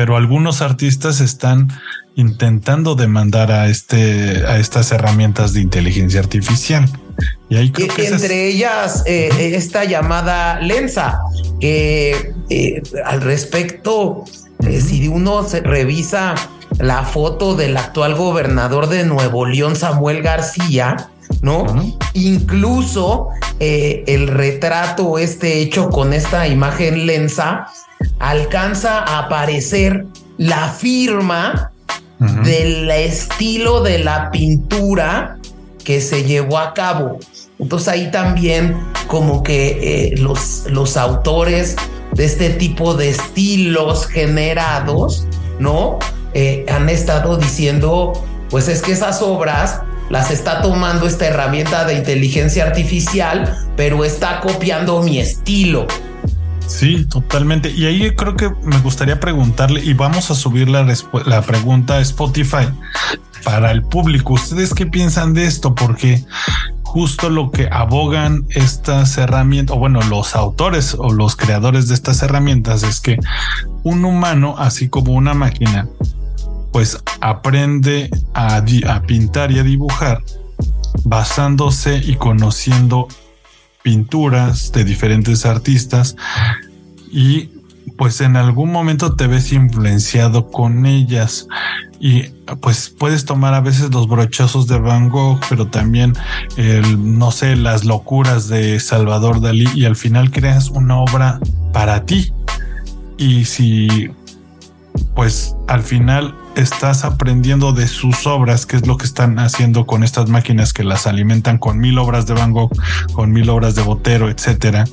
pero 0.00 0.16
algunos 0.16 0.62
artistas 0.62 1.20
están 1.20 1.68
intentando 2.16 2.94
demandar 2.94 3.52
a 3.52 3.68
este 3.68 4.46
a 4.46 4.58
estas 4.58 4.92
herramientas 4.92 5.52
de 5.52 5.60
inteligencia 5.60 6.20
artificial. 6.20 6.88
Y 7.50 7.56
ahí 7.56 7.70
creo 7.70 7.94
que, 7.94 8.06
entre 8.06 8.46
ellas 8.46 9.02
eh, 9.04 9.28
esta 9.54 9.84
llamada 9.84 10.58
Lensa, 10.58 11.20
que 11.60 12.32
eh, 12.48 12.82
al 13.04 13.20
respecto, 13.20 14.24
eh, 14.66 14.80
si 14.80 15.06
uno 15.06 15.46
se 15.46 15.60
revisa 15.60 16.34
la 16.78 17.02
foto 17.02 17.54
del 17.54 17.76
actual 17.76 18.14
gobernador 18.14 18.88
de 18.88 19.04
Nuevo 19.04 19.44
León, 19.44 19.76
Samuel 19.76 20.22
García, 20.22 21.10
¿no? 21.42 21.66
Incluso 22.14 23.28
el 23.58 24.28
retrato 24.28 25.18
este 25.18 25.60
hecho 25.60 25.90
con 25.90 26.14
esta 26.14 26.48
imagen 26.48 27.04
Lensa 27.04 27.66
alcanza 28.18 28.98
a 28.98 29.20
aparecer 29.20 30.06
la 30.38 30.68
firma 30.68 31.72
del 32.18 32.90
estilo 32.90 33.82
de 33.82 33.98
la 33.98 34.30
pintura 34.30 35.38
que 35.84 36.00
se 36.00 36.24
llevó 36.24 36.58
a 36.58 36.74
cabo. 36.74 37.18
Entonces 37.58 37.88
ahí 37.88 38.10
también 38.10 38.76
como 39.06 39.42
que 39.42 40.12
eh, 40.12 40.16
los, 40.18 40.64
los 40.70 40.96
autores 40.96 41.76
de 42.12 42.24
este 42.24 42.50
tipo 42.50 42.94
de 42.94 43.10
estilos 43.10 44.06
generados, 44.06 45.26
¿no? 45.58 45.98
Eh, 46.34 46.66
han 46.70 46.88
estado 46.88 47.36
diciendo, 47.36 48.12
pues 48.50 48.68
es 48.68 48.82
que 48.82 48.92
esas 48.92 49.22
obras 49.22 49.80
las 50.10 50.30
está 50.30 50.60
tomando 50.60 51.06
esta 51.06 51.26
herramienta 51.26 51.84
de 51.84 51.94
inteligencia 51.94 52.64
artificial, 52.64 53.56
pero 53.76 54.04
está 54.04 54.40
copiando 54.40 55.02
mi 55.02 55.18
estilo. 55.18 55.86
Sí, 56.70 57.04
totalmente. 57.04 57.70
Y 57.70 57.86
ahí 57.86 58.14
creo 58.14 58.36
que 58.36 58.48
me 58.62 58.78
gustaría 58.78 59.18
preguntarle, 59.18 59.84
y 59.84 59.92
vamos 59.92 60.30
a 60.30 60.34
subir 60.34 60.68
la, 60.68 60.86
la 61.26 61.42
pregunta 61.42 61.94
a 61.96 62.00
Spotify 62.00 62.68
para 63.44 63.72
el 63.72 63.82
público. 63.82 64.34
¿Ustedes 64.34 64.72
qué 64.72 64.86
piensan 64.86 65.34
de 65.34 65.46
esto? 65.46 65.74
Porque 65.74 66.24
justo 66.84 67.28
lo 67.28 67.50
que 67.50 67.68
abogan 67.70 68.46
estas 68.50 69.18
herramientas, 69.18 69.76
o 69.76 69.80
bueno, 69.80 70.00
los 70.02 70.36
autores 70.36 70.94
o 70.98 71.12
los 71.12 71.36
creadores 71.36 71.88
de 71.88 71.94
estas 71.94 72.22
herramientas 72.22 72.82
es 72.84 73.00
que 73.00 73.18
un 73.82 74.04
humano, 74.04 74.54
así 74.56 74.88
como 74.88 75.12
una 75.12 75.34
máquina, 75.34 75.88
pues 76.72 77.02
aprende 77.20 78.10
a, 78.32 78.62
a 78.88 79.02
pintar 79.02 79.50
y 79.50 79.58
a 79.58 79.64
dibujar 79.64 80.22
basándose 81.04 81.96
y 81.98 82.14
conociendo 82.14 83.08
pinturas 83.82 84.72
de 84.72 84.84
diferentes 84.84 85.46
artistas 85.46 86.16
y 87.10 87.50
pues 87.96 88.20
en 88.20 88.36
algún 88.36 88.72
momento 88.72 89.16
te 89.16 89.26
ves 89.26 89.52
influenciado 89.52 90.50
con 90.50 90.86
ellas 90.86 91.46
y 91.98 92.22
pues 92.60 92.88
puedes 92.88 93.24
tomar 93.24 93.52
a 93.52 93.60
veces 93.60 93.90
los 93.90 94.08
brochazos 94.08 94.66
de 94.66 94.78
Van 94.78 95.10
Gogh, 95.10 95.38
pero 95.48 95.66
también 95.66 96.14
el, 96.56 97.18
no 97.18 97.30
sé, 97.30 97.56
las 97.56 97.84
locuras 97.84 98.48
de 98.48 98.80
Salvador 98.80 99.40
Dalí 99.40 99.68
y 99.74 99.84
al 99.84 99.96
final 99.96 100.30
creas 100.30 100.70
una 100.70 100.98
obra 100.98 101.40
para 101.72 102.06
ti. 102.06 102.32
Y 103.18 103.44
si 103.44 104.10
pues 105.14 105.54
al 105.68 105.82
final 105.82 106.34
estás 106.56 107.04
aprendiendo 107.04 107.72
de 107.72 107.88
sus 107.88 108.26
obras, 108.26 108.66
que 108.66 108.76
es 108.76 108.86
lo 108.86 108.96
que 108.96 109.06
están 109.06 109.38
haciendo 109.38 109.86
con 109.86 110.02
estas 110.02 110.28
máquinas 110.28 110.72
que 110.72 110.84
las 110.84 111.06
alimentan 111.06 111.58
con 111.58 111.78
mil 111.78 111.98
obras 111.98 112.26
de 112.26 112.34
Van 112.34 112.52
Gogh, 112.52 112.72
con 113.12 113.32
mil 113.32 113.48
obras 113.50 113.74
de 113.74 113.82
Botero, 113.82 114.28
etcétera. 114.28 114.84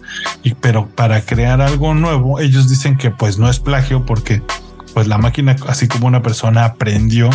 Y 0.43 0.53
pero 0.55 0.87
para 0.87 1.21
crear 1.21 1.61
algo 1.61 1.93
nuevo, 1.93 2.39
ellos 2.39 2.69
dicen 2.69 2.97
que 2.97 3.11
pues 3.11 3.37
no 3.37 3.49
es 3.49 3.59
plagio 3.59 4.05
porque 4.05 4.41
pues 4.93 5.07
la 5.07 5.17
máquina, 5.17 5.55
así 5.67 5.87
como 5.87 6.07
una 6.07 6.23
persona 6.23 6.65
aprendió 6.65 7.29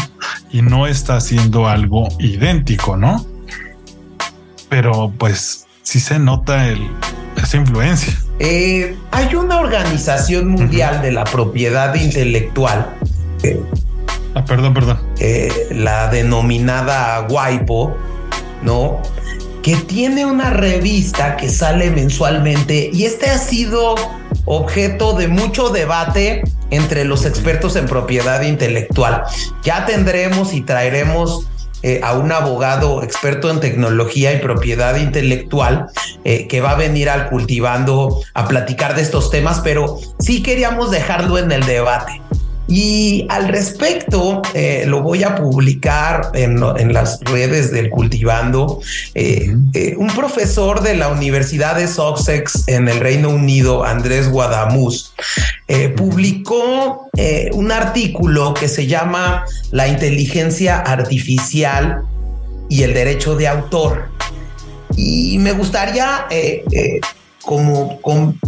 y 0.51 0.63
no 0.63 0.87
está 0.87 1.17
haciendo 1.17 1.69
algo 1.69 2.09
idéntico, 2.19 2.97
¿no? 2.97 3.25
Pero 4.69 5.13
pues 5.17 5.67
sí 5.83 6.01
se 6.01 6.19
nota 6.19 6.69
el, 6.69 6.81
esa 7.37 7.59
influencia. 7.59 8.19
Eh, 8.39 8.97
hay 9.13 9.35
una 9.35 9.61
organización 9.61 10.49
mundial 10.49 11.03
de 11.03 11.13
la 11.13 11.25
propiedad 11.25 11.95
intelectual. 11.95 12.97
Ah, 14.35 14.45
perdón, 14.45 14.75
perdón. 14.75 14.99
Eh, 15.19 15.69
la 15.71 16.09
denominada 16.09 17.27
WIPO, 17.29 17.97
¿no? 18.63 19.03
Que 19.63 19.77
tiene 19.77 20.27
una 20.27 20.51
revista 20.51 21.37
que 21.37 21.49
sale 21.49 21.91
mensualmente 21.91 22.91
y 22.93 23.05
este 23.05 23.31
ha 23.31 23.39
sido 23.39 23.95
objeto 24.45 25.15
de 25.15 25.29
mucho 25.29 25.69
debate 25.69 26.43
entre 26.71 27.05
los 27.05 27.27
expertos 27.27 27.77
en 27.77 27.87
propiedad 27.87 28.43
intelectual. 28.43 29.25
Ya 29.63 29.87
tendremos 29.87 30.53
y 30.55 30.63
traeremos 30.63 31.47
eh, 31.85 32.01
a 32.05 32.15
un 32.15 32.31
abogado 32.31 33.03
experto 33.03 33.51
en 33.51 33.59
tecnología 33.59 34.33
y 34.33 34.39
propiedad 34.39 34.97
intelectual 34.97 35.87
eh, 36.23 36.47
que 36.47 36.61
va 36.61 36.71
a 36.71 36.77
venir 36.77 37.11
al 37.11 37.29
cultivando 37.29 38.21
a 38.35 38.47
platicar 38.47 38.95
de 38.95 39.03
estos 39.03 39.31
temas, 39.31 39.61
pero 39.65 39.99
sí 40.21 40.45
queríamos 40.45 40.93
dejarlo 40.93 41.39
en 41.39 41.51
el 41.51 41.67
debate. 41.67 42.22
Y 42.75 43.27
al 43.29 43.49
respecto, 43.49 44.41
eh, 44.55 44.85
lo 44.87 45.03
voy 45.03 45.25
a 45.25 45.37
publicar 45.37 46.31
en, 46.33 46.59
las 46.91 47.21
redes 47.21 47.71
del 47.71 47.91
Cultivando. 47.91 48.81
Eh, 49.15 49.55
eh, 49.75 49.95
un 49.99 50.07
profesor 50.07 50.81
de 50.81 50.95
la 50.95 51.09
Universidad 51.09 51.77
de 51.77 51.87
Sussex 51.87 52.67
en 52.69 52.89
el 52.89 53.01
Reino 53.01 53.29
Unido, 53.29 53.85
Andrés 53.85 54.31
Guadamuz, 54.31 55.13
publicó 55.97 57.11
un 57.53 57.73
artículo 57.73 58.55
que 58.55 58.69
se 58.69 58.87
llama 58.87 59.45
La 59.71 59.89
inteligencia 59.89 60.79
artificial 60.79 62.03
y 62.71 62.85
el 62.85 62.95
derecho 62.95 63.37
de 63.37 63.49
autor. 63.49 64.09
Y 64.97 65.39
me 65.39 65.53
gustaría 65.53 66.27
como 67.43 68.01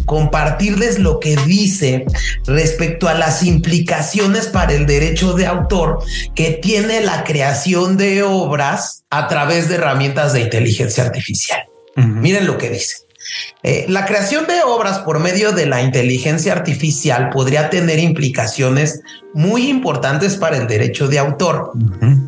compartirles 0.07 0.99
lo 0.99 1.21
que 1.21 1.37
dice 1.47 2.07
respecto 2.47 3.09
a 3.09 3.15
las 3.15 3.43
implicaciones 3.43 4.47
para 4.47 4.73
el 4.73 4.87
derecho 4.87 5.35
de 5.35 5.47
autor 5.47 5.99
que 6.35 6.53
tiene 6.53 7.01
la 7.01 7.25
creación 7.25 7.97
de 7.97 8.23
obras 8.23 9.05
a 9.11 9.29
través 9.29 9.69
de 9.69 9.77
herramientas 9.77 10.33
de 10.33 10.43
inteligencia 10.43 11.05
artificial. 11.05 11.65
Miren 11.97 12.47
lo 12.47 12.59
que 12.59 12.71
dice. 12.71 13.04
Eh, 13.63 13.87
la 13.89 14.05
creación 14.05 14.47
de 14.47 14.63
obras 14.63 14.99
por 14.99 15.19
medio 15.19 15.53
de 15.53 15.67
la 15.67 15.83
inteligencia 15.83 16.53
artificial 16.53 17.31
podría 17.31 17.71
tener 17.71 17.99
implicaciones 17.99 19.01
muy 19.33 19.69
importantes 19.69 20.37
para 20.37 20.57
el 20.57 20.67
derecho 20.67 21.09
de 21.09 21.19
autor. 21.19 21.73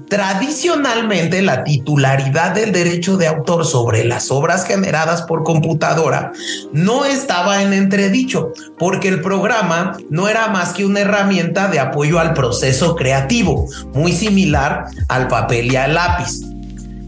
Tradicionalmente, 0.09 1.41
la 1.41 1.63
titularidad 1.63 2.53
del 2.53 2.73
derecho 2.73 3.17
de 3.17 3.29
autor 3.29 3.65
sobre 3.65 4.05
las 4.05 4.31
obras 4.31 4.67
generadas 4.67 5.23
por 5.23 5.45
computadora 5.45 6.33
no 6.73 7.05
estaba 7.05 7.63
en 7.63 7.73
entredicho, 7.73 8.53
porque 8.79 9.09
el 9.09 9.21
programa 9.21 9.97
no 10.11 10.29
era 10.29 10.49
más 10.49 10.73
que 10.73 10.85
una 10.85 11.01
herramienta 11.01 11.69
de 11.69 11.79
apoyo 11.79 12.19
al 12.19 12.35
proceso 12.35 12.97
creativo, 12.97 13.69
muy 13.95 14.13
similar 14.13 14.87
al 15.09 15.29
papel 15.29 15.73
y 15.73 15.77
al 15.77 15.95
lápiz. 15.95 16.46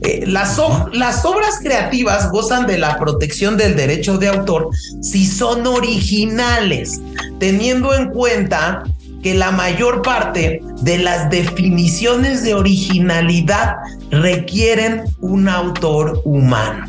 Eh, 0.03 0.25
las, 0.27 0.61
las 0.93 1.25
obras 1.25 1.59
creativas 1.61 2.31
gozan 2.31 2.67
de 2.67 2.79
la 2.79 2.99
protección 2.99 3.57
del 3.57 3.77
derecho 3.77 4.19
de 4.19 4.29
autor 4.29 4.69
si 5.03 5.27
son 5.27 5.67
originales, 5.67 7.01
teniendo 7.41 7.95
en 7.95 8.11
cuenta 8.11 8.85
que 9.23 9.35
la 9.35 9.51
mayor 9.51 10.03
parte 10.03 10.63
de 10.83 10.99
las 10.99 11.31
definiciones 11.31 12.45
de 12.45 12.55
originalidad 12.55 13.77
requieren 14.11 15.05
un 15.21 15.49
autor 15.49 16.21
humano. 16.25 16.87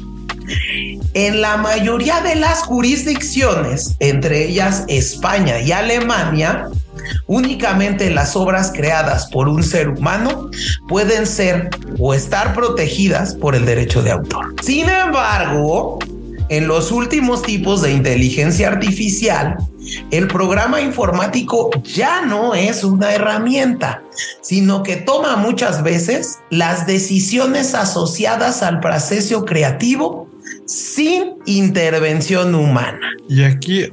En 1.14 1.42
la 1.42 1.58
mayoría 1.58 2.22
de 2.22 2.36
las 2.36 2.60
jurisdicciones, 2.64 3.96
entre 4.00 4.48
ellas 4.48 4.86
España 4.88 5.60
y 5.60 5.72
Alemania, 5.72 6.70
Únicamente 7.28 8.10
las 8.10 8.36
obras 8.36 8.72
creadas 8.76 9.28
por 9.28 9.48
un 9.48 9.64
ser 9.64 9.90
humano 9.90 10.50
pueden 10.88 11.26
ser 11.26 11.70
o 12.00 12.14
estar 12.14 12.54
protegidas 12.54 13.36
por 13.36 13.56
el 13.56 13.66
derecho 13.66 14.02
de 14.02 14.12
autor. 14.12 14.56
Sin 14.62 14.90
embargo, 14.90 16.00
en 16.50 16.68
los 16.68 16.92
últimos 16.92 17.44
tipos 17.44 17.82
de 17.84 17.92
inteligencia 17.92 18.70
artificial, 18.70 19.58
el 20.12 20.28
programa 20.28 20.82
informático 20.82 21.70
ya 21.84 22.26
no 22.26 22.56
es 22.56 22.84
una 22.84 23.14
herramienta, 23.14 24.02
sino 24.42 24.84
que 24.84 24.96
toma 24.96 25.36
muchas 25.36 25.84
veces 25.84 26.40
las 26.50 26.88
decisiones 26.88 27.76
asociadas 27.76 28.64
al 28.64 28.80
proceso 28.80 29.46
creativo 29.46 30.28
sin 30.66 31.36
intervención 31.46 32.56
humana. 32.56 33.00
Y 33.28 33.44
aquí 33.44 33.88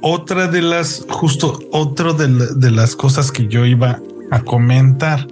otra 0.00 0.48
de 0.48 0.62
las, 0.62 1.04
justo 1.08 1.58
otra 1.72 2.12
de, 2.12 2.70
las 2.70 2.96
cosas 2.96 3.32
que 3.32 3.46
yo 3.48 3.64
iba 3.66 4.00
a 4.30 4.40
comentar, 4.40 5.26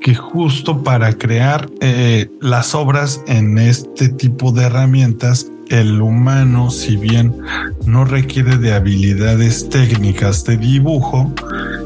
que 0.00 0.14
justo 0.14 0.82
para 0.82 1.14
crear 1.14 1.68
eh, 1.80 2.28
las 2.40 2.74
obras 2.74 3.22
en 3.26 3.58
este 3.58 4.08
tipo 4.08 4.52
de 4.52 4.64
herramientas, 4.64 5.50
el 5.68 6.02
humano, 6.02 6.70
si 6.70 6.96
bien 6.96 7.34
no 7.86 8.04
requiere 8.04 8.58
de 8.58 8.74
habilidades 8.74 9.68
técnicas 9.70 10.44
de 10.44 10.58
dibujo, 10.58 11.32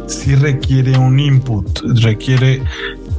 sí 0.09 0.35
requiere 0.35 0.98
un 0.98 1.20
input, 1.20 1.78
requiere 2.02 2.62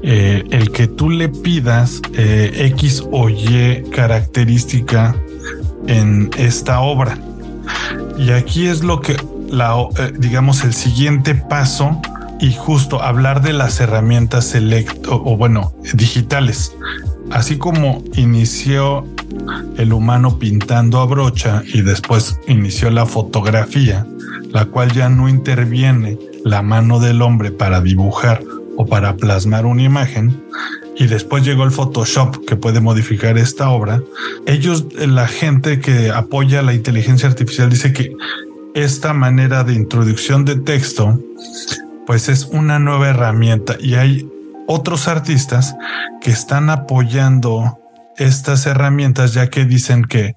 eh, 0.01 0.43
el 0.51 0.71
que 0.71 0.87
tú 0.87 1.09
le 1.09 1.29
pidas 1.29 2.01
eh, 2.13 2.51
X 2.75 3.03
o 3.11 3.29
Y 3.29 3.83
característica 3.91 5.15
en 5.87 6.29
esta 6.37 6.81
obra. 6.81 7.17
Y 8.17 8.31
aquí 8.31 8.67
es 8.67 8.83
lo 8.83 9.01
que, 9.01 9.17
la, 9.49 9.75
eh, 9.97 10.13
digamos, 10.17 10.63
el 10.63 10.73
siguiente 10.73 11.35
paso 11.35 12.01
y 12.39 12.53
justo 12.53 13.01
hablar 13.01 13.41
de 13.41 13.53
las 13.53 13.79
herramientas 13.79 14.45
select 14.45 15.07
o, 15.07 15.37
bueno, 15.37 15.73
digitales. 15.93 16.75
Así 17.31 17.57
como 17.57 18.03
inició 18.15 19.05
el 19.77 19.93
humano 19.93 20.39
pintando 20.39 20.99
a 20.99 21.05
brocha 21.05 21.63
y 21.65 21.81
después 21.81 22.39
inició 22.47 22.89
la 22.89 23.05
fotografía, 23.05 24.05
la 24.51 24.65
cual 24.65 24.91
ya 24.91 25.09
no 25.09 25.29
interviene 25.29 26.17
la 26.43 26.61
mano 26.61 26.99
del 26.99 27.21
hombre 27.21 27.51
para 27.51 27.81
dibujar 27.81 28.41
o 28.77 28.85
para 28.85 29.17
plasmar 29.17 29.65
una 29.65 29.83
imagen, 29.83 30.41
y 30.99 31.07
después 31.07 31.45
llegó 31.45 31.63
el 31.63 31.71
Photoshop 31.71 32.45
que 32.45 32.57
puede 32.57 32.81
modificar 32.81 33.37
esta 33.37 33.69
obra, 33.69 34.03
ellos, 34.45 34.85
la 34.95 35.29
gente 35.29 35.79
que 35.79 36.11
apoya 36.11 36.61
la 36.61 36.73
inteligencia 36.73 37.29
artificial 37.29 37.69
dice 37.69 37.93
que 37.93 38.13
esta 38.75 39.13
manera 39.13 39.63
de 39.63 39.73
introducción 39.73 40.43
de 40.43 40.57
texto, 40.57 41.17
pues 42.05 42.27
es 42.27 42.45
una 42.51 42.79
nueva 42.79 43.07
herramienta. 43.09 43.77
Y 43.79 43.95
hay 43.95 44.29
otros 44.67 45.07
artistas 45.07 45.73
que 46.19 46.31
están 46.31 46.69
apoyando 46.69 47.79
estas 48.17 48.65
herramientas 48.65 49.33
ya 49.33 49.49
que 49.49 49.63
dicen 49.63 50.03
que 50.03 50.33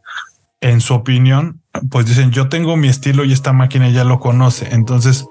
en 0.61 0.81
su 0.81 0.95
opinión, 0.95 1.61
pues 1.91 2.07
dicen 2.07 2.31
yo 2.31 2.49
tengo 2.49 2.77
mi 2.77 2.87
estilo 2.87 3.25
y 3.25 3.33
esta 3.33 3.53
máquina 3.53 3.91
ya 3.91 4.05
lo 4.05 4.21
conoce, 4.21 4.69
entonces 4.71 5.27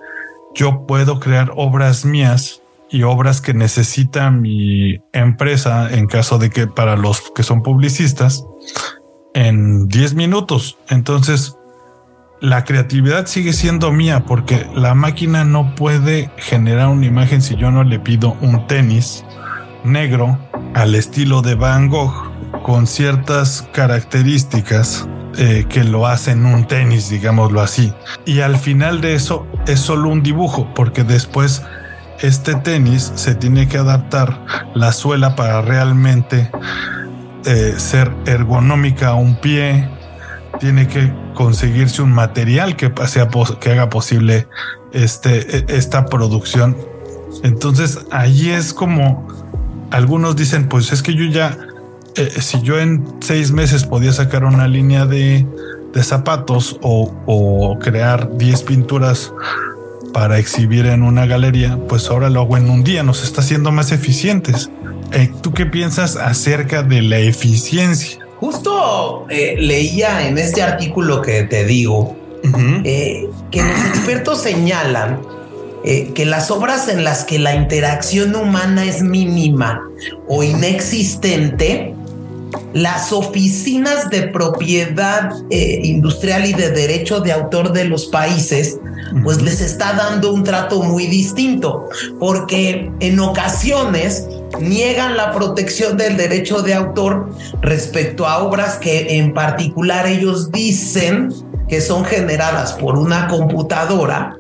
yo 0.56 0.86
puedo 0.86 1.22
crear 1.22 1.54
obras 1.56 2.04
mías 2.04 2.61
y 2.92 3.04
obras 3.04 3.42
que 3.42 3.54
necesita 3.54 4.30
mi 4.32 5.00
empresa 5.14 5.90
en 5.92 6.08
caso 6.08 6.38
de 6.38 6.50
que 6.50 6.68
para 6.68 6.98
los 6.98 7.32
que 7.34 7.44
son 7.44 7.64
publicistas 7.64 8.46
en 9.34 9.88
10 9.88 10.16
minutos. 10.16 10.78
Entonces, 10.90 11.56
la 12.42 12.66
creatividad 12.66 13.28
sigue 13.28 13.54
siendo 13.54 13.92
mía 13.92 14.26
porque 14.26 14.68
la 14.76 14.94
máquina 14.94 15.46
no 15.46 15.76
puede 15.76 16.32
generar 16.38 16.90
una 16.90 17.06
imagen 17.06 17.42
si 17.42 17.56
yo 17.56 17.72
no 17.72 17.84
le 17.84 18.00
pido 18.00 18.36
un 18.42 18.68
tenis 18.68 19.24
negro 19.84 20.38
al 20.74 20.96
estilo 20.96 21.42
de 21.42 21.56
Van 21.56 21.88
Gogh 21.88 22.32
con 22.64 22.88
ciertas 22.88 23.68
características 23.74 25.08
eh, 25.38 25.66
que 25.70 25.84
lo 25.84 26.08
hace 26.08 26.32
en 26.32 26.46
un 26.46 26.68
tenis, 26.68 27.10
digámoslo 27.10 27.62
así. 27.62 27.94
Y 28.26 28.42
al 28.42 28.58
final 28.58 29.00
de 29.00 29.16
eso 29.16 29.48
es 29.66 29.80
solo 29.80 30.10
un 30.10 30.24
dibujo, 30.24 30.74
porque 30.76 31.04
después 31.04 31.64
este 32.22 32.56
tenis 32.56 33.12
se 33.16 33.36
tiene 33.36 33.68
que 33.68 33.78
adaptar 33.78 34.46
la 34.74 34.92
suela 34.92 35.36
para 35.36 35.62
realmente 35.62 36.52
eh, 37.46 37.76
ser 37.78 38.12
ergonómica 38.26 39.10
a 39.10 39.14
un 39.16 39.36
pie. 39.36 39.90
Tiene 40.60 40.88
que 40.88 41.12
conseguirse 41.34 42.02
un 42.02 42.12
material 42.12 42.76
que, 42.76 42.94
que 43.60 43.72
haga 43.72 43.90
posible 43.90 44.48
este, 44.92 45.58
e, 45.58 45.66
esta 45.70 46.06
producción. 46.06 46.78
Entonces 47.44 48.00
ahí 48.12 48.50
es 48.50 48.74
como 48.74 49.28
algunos 49.90 50.36
dicen, 50.36 50.68
pues 50.68 50.92
es 50.92 51.02
que 51.02 51.16
yo 51.16 51.26
ya 51.26 51.58
eh, 52.16 52.42
si 52.42 52.62
yo 52.62 52.78
en 52.80 53.06
seis 53.22 53.52
meses 53.52 53.86
podía 53.86 54.12
sacar 54.12 54.44
una 54.44 54.68
línea 54.68 55.06
de, 55.06 55.48
zapatos 56.02 56.78
o, 56.82 57.78
crear 57.82 58.38
10 58.38 58.64
pinturas 58.64 59.34
para 60.14 60.38
exhibir 60.38 60.86
en 60.86 61.04
una 61.04 61.26
galería, 61.26 61.78
pues 61.88 62.10
ahora 62.10 62.30
lo 62.30 62.42
hago 62.42 62.58
en 62.58 62.70
un 62.70 62.84
día, 62.84 63.04
nos 63.04 63.24
está 63.24 63.42
haciendo 63.42 63.72
más 63.72 63.92
eficientes. 63.92 64.70
Eh, 65.12 65.32
¿Tú 65.42 65.54
qué 65.54 65.66
piensas 65.66 66.16
acerca 66.16 66.84
de 66.84 67.02
la 67.02 67.20
eficiencia? 67.20 68.20
Justo 68.40 69.28
eh, 69.30 69.56
leía 69.58 70.28
en 70.28 70.38
este 70.38 70.62
artículo 70.62 71.22
que 71.22 71.44
te 71.44 71.66
digo 71.66 72.16
que 72.44 73.62
los 73.62 73.86
expertos 73.86 74.42
señalan 74.42 75.22
que 75.84 76.26
las 76.26 76.50
obras 76.50 76.88
en 76.88 77.04
las 77.04 77.24
que 77.24 77.38
la 77.38 77.56
interacción 77.56 78.36
humana 78.36 78.84
es 78.84 79.04
mínima 79.04 79.82
o 80.28 80.44
inexistente 80.44 81.94
las 82.74 83.12
oficinas 83.12 84.10
de 84.10 84.24
propiedad 84.24 85.32
eh, 85.50 85.82
industrial 85.84 86.46
y 86.46 86.54
de 86.54 86.72
derecho 86.72 87.20
de 87.20 87.32
autor 87.32 87.74
de 87.74 87.86
los 87.86 88.06
países, 88.08 88.80
pues 89.24 89.42
les 89.42 89.62
está 89.62 89.94
dando 89.94 90.34
un 90.34 90.44
trato 90.44 90.82
muy 90.82 91.08
distinto, 91.08 91.90
porque 92.20 92.92
en 93.00 93.20
ocasiones 93.20 94.28
niegan 94.60 95.18
la 95.18 95.32
protección 95.32 95.98
del 95.98 96.18
derecho 96.18 96.62
de 96.62 96.74
autor 96.74 97.30
respecto 97.62 98.28
a 98.28 98.40
obras 98.40 98.78
que 98.78 99.18
en 99.18 99.34
particular 99.34 100.08
ellos 100.08 100.52
dicen 100.52 101.34
que 101.68 101.82
son 101.82 102.04
generadas 102.04 102.74
por 102.74 102.98
una 102.98 103.28
computadora, 103.28 104.38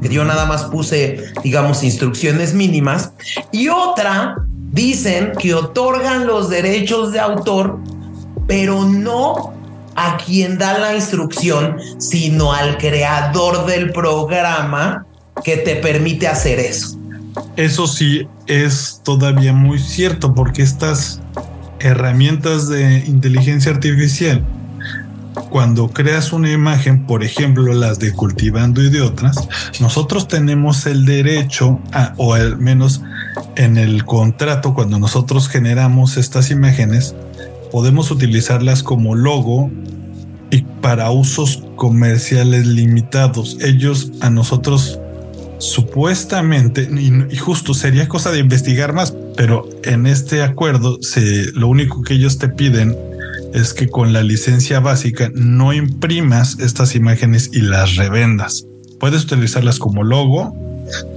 yo 0.00 0.24
nada 0.24 0.46
más 0.46 0.64
puse, 0.64 1.24
digamos, 1.42 1.82
instrucciones 1.82 2.54
mínimas, 2.54 3.12
y 3.52 3.68
otra 3.68 4.36
dicen 4.70 5.32
que 5.38 5.54
otorgan 5.54 6.26
los 6.26 6.50
derechos 6.50 7.12
de 7.12 7.20
autor, 7.20 7.78
pero 8.46 8.84
no 8.84 9.53
a 9.96 10.16
quien 10.16 10.58
da 10.58 10.78
la 10.78 10.94
instrucción, 10.94 11.76
sino 11.98 12.52
al 12.52 12.78
creador 12.78 13.66
del 13.66 13.92
programa 13.92 15.06
que 15.42 15.56
te 15.56 15.76
permite 15.76 16.28
hacer 16.28 16.58
eso. 16.58 16.98
Eso 17.56 17.86
sí 17.86 18.28
es 18.46 19.00
todavía 19.02 19.52
muy 19.52 19.78
cierto 19.78 20.34
porque 20.34 20.62
estas 20.62 21.20
herramientas 21.80 22.68
de 22.68 23.04
inteligencia 23.06 23.72
artificial, 23.72 24.44
cuando 25.50 25.88
creas 25.88 26.32
una 26.32 26.50
imagen, 26.50 27.06
por 27.06 27.24
ejemplo 27.24 27.72
las 27.74 27.98
de 27.98 28.12
cultivando 28.12 28.82
y 28.82 28.90
de 28.90 29.02
otras, 29.02 29.36
nosotros 29.80 30.28
tenemos 30.28 30.86
el 30.86 31.04
derecho, 31.04 31.80
a, 31.92 32.14
o 32.16 32.34
al 32.34 32.58
menos 32.58 33.02
en 33.56 33.76
el 33.76 34.04
contrato, 34.04 34.74
cuando 34.74 34.98
nosotros 34.98 35.48
generamos 35.48 36.16
estas 36.16 36.50
imágenes, 36.50 37.14
podemos 37.74 38.12
utilizarlas 38.12 38.84
como 38.84 39.16
logo 39.16 39.68
y 40.52 40.62
para 40.80 41.10
usos 41.10 41.64
comerciales 41.74 42.68
limitados. 42.68 43.58
Ellos 43.60 44.12
a 44.20 44.30
nosotros 44.30 45.00
supuestamente, 45.58 46.88
y, 46.88 47.36
justo 47.36 47.74
sería 47.74 48.06
cosa 48.06 48.30
de 48.30 48.38
investigar 48.38 48.92
más, 48.92 49.12
pero 49.36 49.68
en 49.82 50.06
este 50.06 50.44
acuerdo 50.44 51.02
se, 51.02 51.50
lo 51.54 51.66
único 51.66 52.02
que 52.02 52.14
ellos 52.14 52.38
te 52.38 52.48
piden 52.48 52.96
es 53.54 53.74
que 53.74 53.88
con 53.88 54.12
la 54.12 54.22
licencia 54.22 54.78
básica 54.78 55.32
no 55.34 55.72
imprimas 55.72 56.60
estas 56.60 56.94
imágenes 56.94 57.50
y 57.52 57.60
las 57.60 57.96
revendas. 57.96 58.64
Puedes 59.00 59.24
utilizarlas 59.24 59.80
como 59.80 60.04
logo 60.04 60.54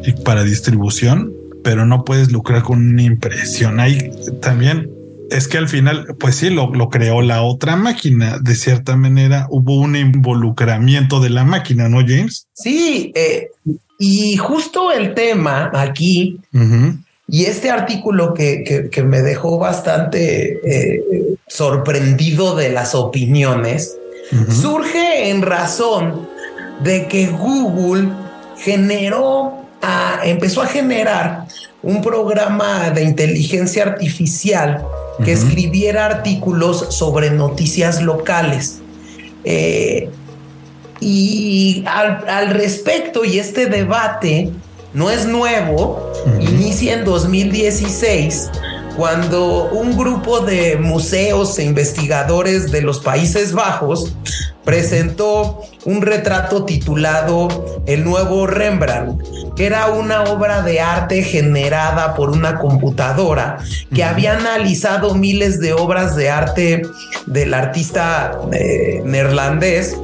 y 0.04 0.14
para 0.24 0.44
distribución, 0.44 1.32
pero 1.64 1.86
no 1.86 2.04
puedes 2.04 2.32
lucrar 2.32 2.64
con 2.64 2.80
una 2.80 3.04
impresión. 3.04 3.80
Ahí 3.80 4.10
también 4.42 4.97
es 5.30 5.48
que 5.48 5.58
al 5.58 5.68
final, 5.68 6.16
pues 6.20 6.36
sí, 6.36 6.50
lo, 6.50 6.74
lo, 6.74 6.90
creó 6.90 7.22
la 7.22 7.42
otra 7.42 7.76
máquina. 7.76 8.38
De 8.40 8.56
cierta 8.56 8.96
manera 8.96 9.48
hubo 9.50 9.78
un 9.78 9.96
involucramiento 9.96 11.20
de 11.20 11.30
la 11.30 11.44
máquina, 11.44 11.90
¿no, 11.90 12.00
James? 12.00 12.48
Sí, 12.54 13.12
eh, 13.16 13.50
y 14.00 14.38
justo 14.38 14.92
el 14.92 15.14
tema 15.14 15.72
aquí, 15.74 16.40
y 17.28 17.46
este 17.46 17.72
artículo 17.72 18.34
que, 18.34 18.90
que, 18.92 19.04
me 19.04 19.22
dejó 19.22 19.58
bastante 19.58 20.60
eh, 20.64 21.04
sorprendido 21.48 22.56
de 22.56 22.72
las 22.72 22.94
opiniones, 22.96 23.98
surge 24.50 25.30
en 25.30 25.42
razón 25.42 26.28
de 26.84 27.08
que 27.08 27.28
Google 27.28 28.10
generó 28.58 29.66
empezó 30.24 30.62
a 30.62 30.68
generar 30.68 31.46
un 31.82 32.02
programa 32.02 32.90
de 32.90 33.04
inteligencia 33.04 33.84
artificial 33.84 34.84
que 35.24 35.32
escribiera 35.32 36.06
artículos 36.06 36.88
sobre 36.90 37.32
noticias 37.32 38.02
locales. 38.02 38.80
Eh, 39.44 40.10
y 41.00 41.84
al, 41.86 42.50
respecto, 42.50 43.24
y 43.24 43.40
este 43.40 43.68
debate 43.68 44.52
no 44.94 45.12
es 45.12 45.28
nuevo, 45.28 46.12
inicia 46.40 46.94
en 46.94 47.06
2016 47.06 48.50
cuando 48.98 49.70
un 49.70 49.96
grupo 49.96 50.40
de 50.40 50.76
museos 50.78 51.60
e 51.60 51.64
investigadores 51.64 52.72
de 52.72 52.82
los 52.82 53.00
Países 53.00 53.54
Bajos 53.54 54.16
presentó 54.66 55.62
un 55.86 56.02
retrato 56.02 56.66
titulado 56.66 57.48
El 57.86 58.04
nuevo 58.04 58.48
Rembrandt, 58.48 59.22
que 59.56 59.68
era 59.68 59.92
una 59.92 60.24
obra 60.24 60.64
de 60.64 60.82
arte 60.82 61.22
generada 61.22 62.16
por 62.16 62.32
una 62.32 62.58
computadora 62.58 63.60
que 63.94 64.04
había 64.04 64.36
analizado 64.36 65.14
miles 65.14 65.60
de 65.60 65.74
obras 65.74 66.16
de 66.16 66.32
arte 66.32 66.82
del 67.28 67.54
artista 67.54 68.42
eh, 68.52 69.04
neerlandés 69.06 69.96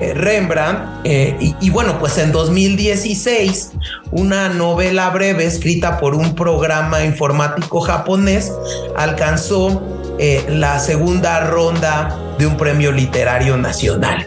eh, 0.00 0.14
Rembrandt. 0.14 1.02
Eh, 1.04 1.54
y, 1.60 1.70
bueno, 1.70 1.98
pues 1.98 2.16
en 2.16 2.32
2016, 2.32 3.72
una 4.12 4.48
novela 4.48 5.10
breve 5.10 5.44
escrita 5.44 6.00
por 6.00 6.14
un 6.14 6.34
programa 6.34 7.04
informático 7.04 7.80
japonés 7.80 8.50
alcanzó 8.96 9.82
eh, 10.18 10.44
la 10.48 10.80
segunda 10.80 11.40
ronda 11.40 12.18
de 12.38 12.46
un 12.46 12.56
premio 12.56 12.92
literario 12.92 13.58
nacional. 13.58 14.26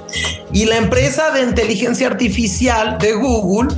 Y 0.51 0.65
la 0.65 0.77
empresa 0.77 1.31
de 1.31 1.41
inteligencia 1.41 2.07
artificial 2.07 2.99
de 2.99 3.13
Google 3.13 3.73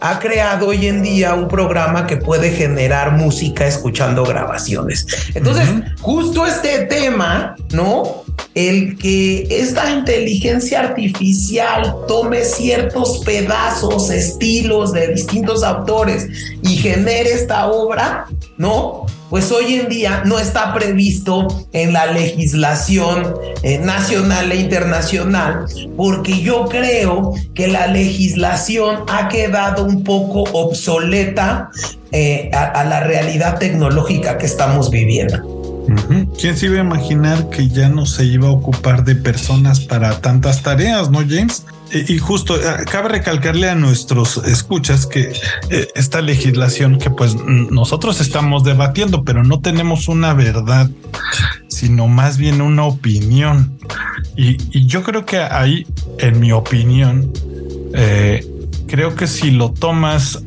ha 0.00 0.18
creado 0.18 0.68
hoy 0.68 0.86
en 0.86 1.02
día 1.02 1.34
un 1.34 1.48
programa 1.48 2.06
que 2.06 2.16
puede 2.16 2.50
generar 2.50 3.12
música 3.12 3.66
escuchando 3.66 4.24
grabaciones. 4.24 5.06
Entonces, 5.34 5.68
justo 6.00 6.44
este 6.44 6.86
tema, 6.86 7.54
¿no? 7.72 8.25
El 8.54 8.96
que 8.96 9.46
esta 9.50 9.90
inteligencia 9.90 10.80
artificial 10.80 11.94
tome 12.08 12.44
ciertos 12.44 13.20
pedazos, 13.24 14.10
estilos 14.10 14.92
de 14.92 15.08
distintos 15.08 15.62
autores 15.62 16.26
y 16.62 16.76
genere 16.76 17.32
esta 17.32 17.66
obra, 17.66 18.26
¿no? 18.56 19.06
pues 19.30 19.50
hoy 19.50 19.74
en 19.74 19.88
día 19.88 20.22
no 20.24 20.38
está 20.38 20.72
previsto 20.72 21.48
en 21.72 21.92
la 21.92 22.06
legislación 22.06 23.34
eh, 23.62 23.78
nacional 23.78 24.52
e 24.52 24.56
internacional, 24.56 25.66
porque 25.96 26.40
yo 26.40 26.66
creo 26.66 27.34
que 27.54 27.66
la 27.68 27.88
legislación 27.88 29.04
ha 29.08 29.28
quedado 29.28 29.84
un 29.84 30.04
poco 30.04 30.44
obsoleta 30.52 31.70
eh, 32.12 32.50
a, 32.52 32.84
la 32.84 33.00
realidad 33.00 33.58
tecnológica 33.58 34.38
que 34.38 34.46
estamos 34.46 34.90
viviendo. 34.90 35.55
¿Quién 36.38 36.56
se 36.56 36.66
iba 36.66 36.76
a 36.76 36.84
imaginar 36.84 37.48
que 37.50 37.68
ya 37.68 37.88
no 37.88 38.06
se 38.06 38.24
iba 38.24 38.48
a 38.48 38.50
ocupar 38.50 39.04
de 39.04 39.14
personas 39.14 39.80
para 39.80 40.20
tantas 40.20 40.62
tareas, 40.62 41.10
no, 41.10 41.20
James? 41.20 41.64
Y 41.92 42.18
justo, 42.18 42.56
eh, 42.56 42.84
cabe 42.90 43.10
recalcarle 43.10 43.70
a 43.70 43.76
nuestros 43.76 44.38
escuchas 44.38 45.06
que 45.06 45.32
eh, 45.70 45.88
esta 45.94 46.20
legislación 46.20 46.98
que 46.98 47.10
pues 47.10 47.36
nosotros 47.36 48.20
estamos 48.20 48.64
debatiendo, 48.64 49.22
pero 49.22 49.44
no 49.44 49.60
tenemos 49.60 50.08
una 50.08 50.34
verdad, 50.34 50.90
sino 51.68 52.08
más 52.08 52.38
bien 52.38 52.60
una 52.60 52.84
opinión. 52.84 53.78
Y, 54.36 54.86
yo 54.86 55.02
creo 55.04 55.24
que 55.24 55.38
ahí, 55.38 55.86
en 56.18 56.40
mi 56.40 56.50
opinión, 56.50 57.32
eh, 57.94 58.44
creo 58.88 59.14
que 59.14 59.26
si 59.28 59.52
lo 59.52 59.70
tomas 59.70 60.42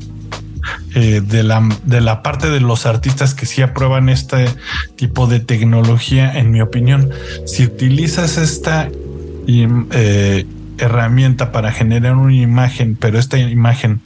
de, 0.94 1.44
la, 1.44 1.68
de 1.84 2.02
la 2.02 2.22
parte 2.24 2.50
de 2.50 2.60
los 2.60 2.86
artistas 2.86 3.34
que 3.34 3.46
sí 3.46 3.62
aprueban 3.62 4.10
este 4.10 4.46
tipo 4.96 5.28
de 5.28 5.40
tecnología, 5.40 6.38
en 6.38 6.52
mi 6.52 6.62
opinión, 6.62 7.10
si 7.46 7.64
utilizas 7.66 8.38
esta 8.38 8.90
eh, 9.48 10.46
herramienta 10.78 11.52
para 11.52 11.72
generar 11.72 12.16
una 12.16 12.36
imagen, 12.36 12.96
pero 12.96 13.20
esta 13.20 13.38
imagen 13.38 14.02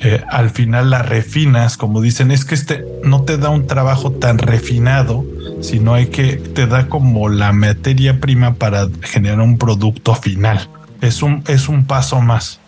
eh, 0.00 0.22
al 0.28 0.50
final 0.50 0.90
la 0.90 1.02
refinas, 1.02 1.76
como 1.76 2.00
dicen, 2.00 2.30
es 2.30 2.44
que 2.44 2.54
este 2.54 2.84
no 3.04 3.22
te 3.22 3.38
da 3.38 3.50
un 3.50 3.66
trabajo 3.66 4.10
tan 4.12 4.38
refinado, 4.38 5.24
sino 5.60 5.94
hay 5.94 6.06
que 6.06 6.36
te 6.36 6.66
da 6.66 6.88
como 6.88 7.28
la 7.28 7.52
materia 7.52 8.18
prima 8.20 8.54
para 8.54 8.88
generar 9.02 9.40
un 9.40 9.58
producto 9.58 10.14
final. 10.14 10.68
Es 11.00 11.22
un, 11.22 11.44
es 11.46 11.68
un 11.68 11.84
paso 11.84 12.20
más. 12.20 12.60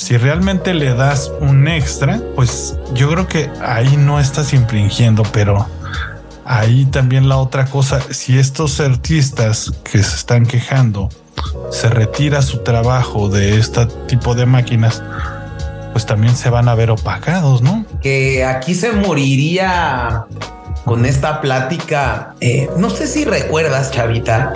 Si 0.00 0.16
realmente 0.16 0.72
le 0.72 0.94
das 0.94 1.30
un 1.40 1.68
extra, 1.68 2.22
pues 2.34 2.74
yo 2.94 3.10
creo 3.10 3.28
que 3.28 3.50
ahí 3.60 3.98
no 3.98 4.18
estás 4.18 4.54
infringiendo, 4.54 5.24
pero 5.30 5.66
ahí 6.46 6.86
también 6.86 7.28
la 7.28 7.36
otra 7.36 7.66
cosa, 7.66 8.00
si 8.08 8.38
estos 8.38 8.80
artistas 8.80 9.70
que 9.84 10.02
se 10.02 10.16
están 10.16 10.46
quejando 10.46 11.10
se 11.70 11.90
retira 11.90 12.40
su 12.40 12.60
trabajo 12.60 13.28
de 13.28 13.58
este 13.58 13.84
tipo 14.08 14.34
de 14.34 14.46
máquinas, 14.46 15.02
pues 15.92 16.06
también 16.06 16.34
se 16.34 16.48
van 16.48 16.68
a 16.68 16.74
ver 16.74 16.90
opacados, 16.90 17.60
¿no? 17.60 17.84
Que 18.00 18.42
aquí 18.42 18.74
se 18.74 18.92
moriría 18.92 20.24
con 20.86 21.04
esta 21.04 21.42
plática. 21.42 22.34
Eh, 22.40 22.70
no 22.78 22.88
sé 22.88 23.06
si 23.06 23.26
recuerdas, 23.26 23.90
Chavita, 23.90 24.54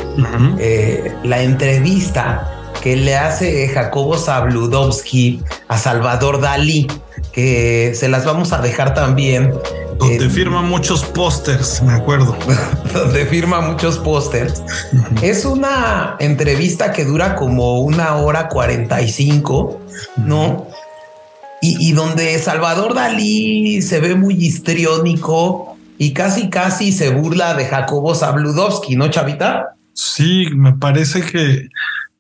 eh, 0.59 1.15
la 1.23 1.43
entrevista 1.43 2.64
que 2.83 2.97
le 2.97 3.17
hace 3.17 3.69
Jacobo 3.69 4.17
Zabludovsky 4.17 5.43
a 5.69 5.79
Salvador 5.79 6.41
Dalí, 6.41 6.87
que 7.33 7.93
se 7.95 8.09
las 8.09 8.25
vamos 8.25 8.53
a 8.53 8.61
dejar 8.61 8.95
también. 8.95 9.53
Donde 9.99 10.29
firma 10.29 10.63
muchos 10.63 11.05
pósters, 11.05 11.83
me 11.83 11.93
acuerdo. 11.93 12.37
donde 12.93 13.27
firma 13.27 13.61
muchos 13.61 13.99
pósters. 13.99 14.63
Es 15.23 15.45
una 15.45 16.17
entrevista 16.19 16.93
que 16.93 17.05
dura 17.05 17.37
como 17.37 17.81
una 17.81 18.17
hora 18.17 18.49
45, 18.49 19.81
¿no? 20.17 20.67
Y, 21.63 21.89
y, 21.89 21.93
donde 21.93 22.39
Salvador 22.39 22.95
Dalí 22.95 23.81
se 23.81 23.99
ve 23.99 24.15
muy 24.15 24.35
histriónico 24.35 25.79
y 25.97 26.13
casi 26.13 26.51
casi 26.51 26.93
se 26.93 27.11
burla 27.11 27.55
de 27.55 27.65
Jacobo 27.65 28.15
Zabludovsky, 28.15 28.97
¿no, 28.97 29.09
Chavita? 29.09 29.75
Sí, 29.95 30.49
me 30.55 30.73
parece 30.75 31.23
que 31.23 31.69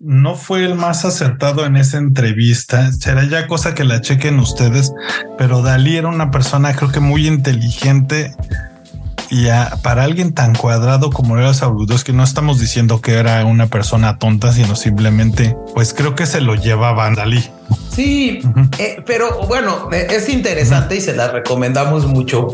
no 0.04 0.36
fue 0.36 0.64
el 0.64 0.74
más 0.74 1.04
acertado 1.04 1.64
en 1.64 1.76
esa 1.76 1.96
entrevista. 1.96 2.92
Será 2.92 3.24
ya 3.24 3.46
cosa 3.46 3.74
que 3.74 3.84
la 3.84 4.02
chequen 4.02 4.38
ustedes, 4.38 4.92
pero 5.38 5.62
Dalí 5.62 5.96
era 5.96 6.08
una 6.08 6.30
persona 6.30 6.74
creo 6.74 6.92
que 6.92 7.00
muy 7.00 7.26
inteligente 7.26 8.34
y 9.30 9.46
para 9.82 10.04
alguien 10.04 10.34
tan 10.34 10.54
cuadrado 10.54 11.10
como 11.10 11.38
era 11.38 11.50
que 12.04 12.12
no 12.12 12.22
estamos 12.22 12.60
diciendo 12.60 13.00
que 13.00 13.14
era 13.14 13.44
una 13.46 13.66
persona 13.66 14.18
tonta, 14.18 14.52
sino 14.52 14.76
simplemente, 14.76 15.56
pues 15.74 15.94
creo 15.94 16.14
que 16.14 16.26
se 16.26 16.40
lo 16.40 16.54
llevaba 16.54 17.10
Dalí. 17.10 17.42
Sí, 17.90 18.42
eh, 18.78 19.02
pero 19.06 19.46
bueno, 19.46 19.88
eh, 19.90 20.08
es 20.10 20.28
interesante 20.28 20.96
y 20.96 21.00
se 21.00 21.14
la 21.14 21.28
recomendamos 21.28 22.06
mucho. 22.06 22.48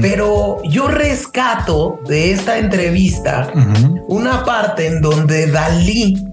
Pero 0.00 0.60
yo 0.64 0.88
rescato 0.88 2.00
de 2.08 2.32
esta 2.32 2.58
entrevista 2.58 3.50
una 4.08 4.44
parte 4.44 4.86
en 4.86 5.00
donde 5.00 5.46
Dalí 5.46 6.27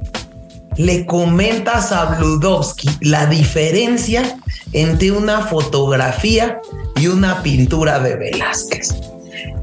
le 0.77 1.05
comenta 1.05 1.77
a 1.77 1.81
Sabludowski 1.81 2.89
la 3.01 3.25
diferencia 3.25 4.37
entre 4.73 5.11
una 5.11 5.41
fotografía 5.41 6.59
y 6.95 7.07
una 7.07 7.41
pintura 7.41 7.99
de 7.99 8.15
Velázquez. 8.15 8.95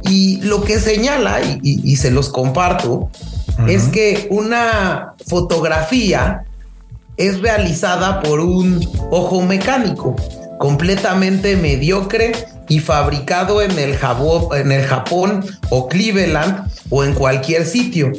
Y 0.04 0.40
lo 0.42 0.64
que 0.64 0.80
señala, 0.80 1.40
y, 1.62 1.96
se 1.96 2.10
los 2.10 2.28
comparto, 2.28 3.10
es 3.68 3.84
que 3.84 4.26
una 4.30 5.14
fotografía 5.26 6.44
es 7.16 7.40
realizada 7.40 8.20
por 8.22 8.40
un 8.40 8.86
ojo 9.10 9.42
mecánico 9.42 10.16
completamente 10.62 11.56
mediocre 11.56 12.30
y 12.68 12.78
fabricado 12.78 13.62
en 13.62 13.72
el, 13.80 13.98
en 14.54 14.70
el 14.70 14.86
Japón 14.86 15.44
o 15.70 15.88
Cleveland 15.88 16.70
o 16.88 17.02
en 17.02 17.14
cualquier 17.14 17.66
sitio. 17.66 18.12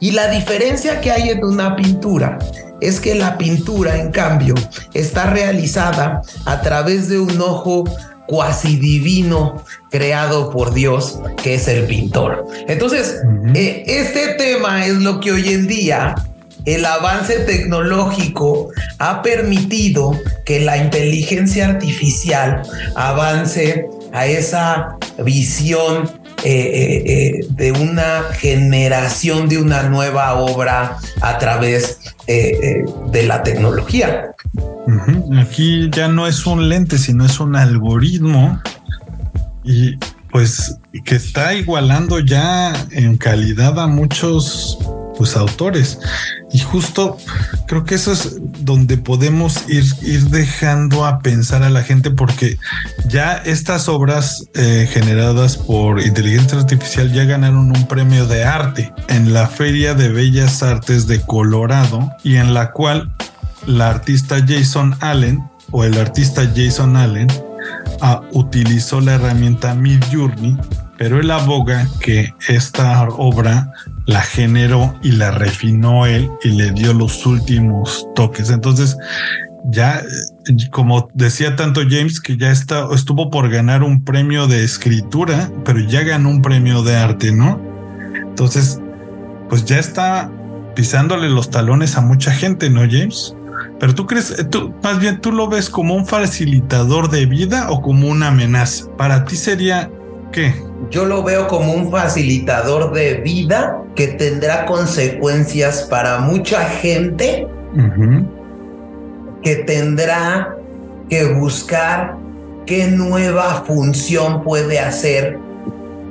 Y 0.00 0.10
la 0.10 0.28
diferencia 0.28 1.00
que 1.00 1.12
hay 1.12 1.28
en 1.28 1.44
una 1.44 1.76
pintura 1.76 2.40
es 2.80 2.98
que 2.98 3.14
la 3.14 3.38
pintura, 3.38 3.96
en 3.96 4.10
cambio, 4.10 4.56
está 4.92 5.30
realizada 5.30 6.22
a 6.46 6.62
través 6.62 7.08
de 7.08 7.20
un 7.20 7.40
ojo 7.40 7.84
cuasi 8.26 8.74
divino 8.74 9.62
creado 9.88 10.50
por 10.50 10.74
Dios, 10.74 11.20
que 11.44 11.54
es 11.54 11.68
el 11.68 11.84
pintor. 11.86 12.44
Entonces, 12.66 13.20
eh, 13.54 13.84
este 13.86 14.34
tema 14.34 14.84
es 14.84 14.94
lo 14.94 15.20
que 15.20 15.30
hoy 15.30 15.52
en 15.52 15.68
día 15.68 16.16
el 16.64 16.84
avance 16.84 17.40
tecnológico 17.40 18.70
ha 18.98 19.22
permitido 19.22 20.18
que 20.44 20.60
la 20.60 20.78
inteligencia 20.78 21.68
artificial 21.68 22.62
avance 22.94 23.86
a 24.12 24.26
esa 24.26 24.96
visión 25.24 26.10
eh, 26.44 26.50
eh, 26.50 27.02
eh, 27.06 27.46
de 27.50 27.72
una 27.72 28.24
generación 28.34 29.48
de 29.48 29.58
una 29.58 29.84
nueva 29.84 30.34
obra 30.34 30.98
a 31.20 31.38
través 31.38 32.00
de 32.26 33.26
la 33.26 33.42
tecnología. 33.42 34.30
Aquí 35.38 35.90
ya 35.90 36.08
no 36.08 36.26
es 36.26 36.46
un 36.46 36.68
lente, 36.68 36.96
sino 36.96 37.26
es 37.26 37.38
un 37.40 37.54
algoritmo 37.56 38.60
y 39.62 39.96
pues 40.30 40.76
que 41.04 41.16
está 41.16 41.54
igualando 41.54 42.18
ya 42.18 42.72
en 42.90 43.16
calidad 43.16 43.78
a 43.78 43.86
muchos 43.86 44.78
pues 45.16 45.36
autores. 45.36 45.98
Y 46.52 46.60
justo 46.60 47.16
creo 47.66 47.84
que 47.84 47.96
eso 47.96 48.12
es 48.12 48.36
donde 48.60 48.96
podemos 48.96 49.68
ir, 49.68 49.84
ir 50.02 50.28
dejando 50.28 51.04
a 51.04 51.18
pensar 51.18 51.62
a 51.62 51.70
la 51.70 51.82
gente 51.82 52.10
porque 52.10 52.58
ya 53.08 53.36
estas 53.36 53.88
obras 53.88 54.46
eh, 54.54 54.88
generadas 54.90 55.56
por 55.56 56.00
inteligencia 56.00 56.58
artificial 56.58 57.12
ya 57.12 57.24
ganaron 57.24 57.76
un 57.76 57.88
premio 57.88 58.26
de 58.26 58.44
arte 58.44 58.92
en 59.08 59.32
la 59.32 59.48
Feria 59.48 59.94
de 59.94 60.10
Bellas 60.10 60.62
Artes 60.62 61.06
de 61.06 61.20
Colorado 61.20 62.10
y 62.22 62.36
en 62.36 62.54
la 62.54 62.70
cual 62.72 63.14
la 63.66 63.90
artista 63.90 64.44
Jason 64.46 64.96
Allen 65.00 65.42
o 65.70 65.84
el 65.84 65.98
artista 65.98 66.48
Jason 66.54 66.96
Allen 66.96 67.28
ah, 68.00 68.22
utilizó 68.32 69.00
la 69.00 69.14
herramienta 69.14 69.74
Midjourney 69.74 70.56
pero 70.98 71.20
él 71.20 71.30
aboga 71.30 71.88
que 72.00 72.34
esta 72.48 73.08
obra 73.08 73.72
la 74.06 74.22
generó 74.22 74.94
y 75.02 75.12
la 75.12 75.30
refinó 75.30 76.06
él 76.06 76.30
y 76.42 76.50
le 76.50 76.70
dio 76.72 76.92
los 76.92 77.24
últimos 77.26 78.06
toques. 78.14 78.50
Entonces, 78.50 78.96
ya, 79.64 80.02
como 80.70 81.08
decía 81.14 81.56
tanto 81.56 81.80
James, 81.88 82.20
que 82.20 82.36
ya 82.36 82.50
está, 82.50 82.86
estuvo 82.94 83.30
por 83.30 83.48
ganar 83.48 83.82
un 83.82 84.04
premio 84.04 84.46
de 84.46 84.62
escritura, 84.62 85.50
pero 85.64 85.80
ya 85.80 86.02
ganó 86.02 86.28
un 86.28 86.42
premio 86.42 86.82
de 86.82 86.96
arte, 86.96 87.32
¿no? 87.32 87.60
Entonces, 88.14 88.80
pues 89.48 89.64
ya 89.64 89.78
está 89.78 90.30
pisándole 90.74 91.28
los 91.28 91.50
talones 91.50 91.96
a 91.96 92.02
mucha 92.02 92.32
gente, 92.32 92.68
¿no, 92.68 92.80
James? 92.80 93.34
Pero 93.80 93.94
tú 93.94 94.06
crees, 94.06 94.34
tú, 94.50 94.74
más 94.82 94.98
bien 94.98 95.20
tú 95.20 95.32
lo 95.32 95.48
ves 95.48 95.70
como 95.70 95.94
un 95.94 96.06
facilitador 96.06 97.10
de 97.10 97.26
vida 97.26 97.70
o 97.70 97.80
como 97.80 98.08
una 98.08 98.28
amenaza. 98.28 98.86
Para 98.96 99.24
ti 99.24 99.36
sería 99.36 99.90
qué? 100.32 100.54
Yo 100.94 101.04
lo 101.06 101.24
veo 101.24 101.48
como 101.48 101.72
un 101.72 101.90
facilitador 101.90 102.92
de 102.92 103.14
vida 103.14 103.82
que 103.96 104.06
tendrá 104.06 104.64
consecuencias 104.64 105.88
para 105.90 106.20
mucha 106.20 106.60
gente 106.66 107.48
que 109.42 109.56
tendrá 109.56 110.54
que 111.10 111.24
buscar 111.32 112.14
qué 112.64 112.86
nueva 112.86 113.64
función 113.66 114.44
puede 114.44 114.78
hacer 114.78 115.36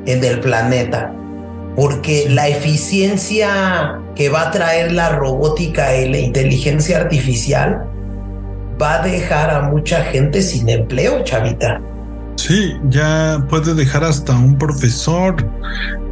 en 0.06 0.22
el 0.22 0.42
planeta. 0.42 1.14
Porque 1.78 2.26
la 2.28 2.50
eficiencia 2.50 4.02
que 4.16 4.28
va 4.28 4.50
a 4.50 4.52
traer 4.52 4.92
la 4.92 5.12
robótica 5.12 5.96
y 5.96 6.10
la 6.10 6.18
inteligencia 6.18 6.98
artificial 6.98 7.86
va 8.82 8.96
a 8.96 9.02
dejar 9.02 9.50
a 9.50 9.62
mucha 9.62 10.04
gente 10.04 10.42
sin 10.42 10.68
empleo, 10.68 11.24
chavita. 11.24 11.80
Sí, 12.46 12.76
ya 12.90 13.46
puede 13.48 13.74
dejar 13.74 14.04
hasta 14.04 14.38
un 14.38 14.58
profesor, 14.58 15.50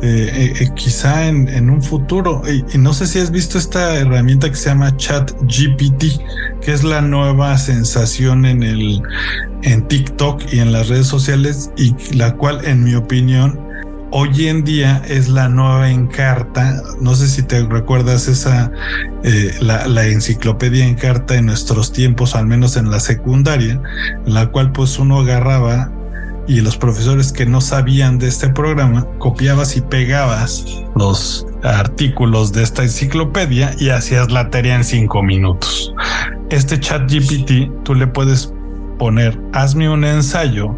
eh, 0.01 0.31
eh, 0.33 0.53
eh, 0.61 0.69
quizá 0.75 1.27
en, 1.27 1.69
un 1.69 1.83
futuro. 1.83 2.41
Y, 2.49 2.77
no 2.77 2.93
sé 2.93 3.05
si 3.07 3.19
has 3.19 3.31
visto 3.31 3.57
esta 3.57 3.97
herramienta 3.97 4.49
que 4.49 4.55
se 4.55 4.69
llama 4.69 4.95
Chat 4.95 5.33
GPT, 5.41 6.05
que 6.61 6.71
es 6.71 6.85
la 6.85 7.01
nueva 7.01 7.57
sensación 7.57 8.45
en 8.45 8.63
el 8.63 9.01
en 9.63 9.85
TikTok 9.89 10.41
y 10.53 10.59
en 10.59 10.71
las 10.71 10.87
redes 10.87 11.07
sociales, 11.07 11.69
y 11.75 11.93
la 12.15 12.37
cual, 12.37 12.61
en 12.63 12.85
mi 12.85 12.95
opinión, 12.95 13.59
hoy 14.11 14.47
en 14.47 14.63
día 14.63 15.01
es 15.09 15.27
la 15.27 15.49
nueva 15.49 15.89
encarta. 15.89 16.81
No 17.01 17.13
sé 17.13 17.27
si 17.27 17.43
te 17.43 17.61
recuerdas 17.65 18.29
esa, 18.29 18.71
la, 19.59 19.85
la, 19.85 20.05
enciclopedia 20.05 20.85
encarta 20.85 21.35
en 21.35 21.47
nuestros 21.47 21.91
tiempos, 21.91 22.35
al 22.35 22.47
menos 22.47 22.77
en 22.77 22.89
la 22.89 23.01
secundaria, 23.01 23.81
en 24.25 24.33
la 24.33 24.47
cual 24.47 24.71
pues 24.71 24.97
uno 24.97 25.19
agarraba 25.19 25.91
y 26.47 26.61
los 26.61 26.77
profesores 26.77 27.31
que 27.31 27.45
no 27.45 27.61
sabían 27.61 28.17
de 28.17 28.27
este 28.27 28.49
programa, 28.49 29.07
copiabas 29.19 29.77
y 29.77 29.81
pegabas 29.81 30.65
los 30.95 31.45
artículos 31.63 32.51
de 32.51 32.63
esta 32.63 32.83
enciclopedia 32.83 33.75
y 33.79 33.89
hacías 33.89 34.31
la 34.31 34.49
tarea 34.49 34.75
en 34.75 34.83
cinco 34.83 35.23
minutos. 35.23 35.93
Este 36.49 36.79
chat 36.79 37.09
GPT, 37.09 37.83
tú 37.83 37.95
le 37.95 38.07
puedes 38.07 38.53
poner, 38.97 39.39
hazme 39.53 39.89
un 39.89 40.03
ensayo 40.03 40.75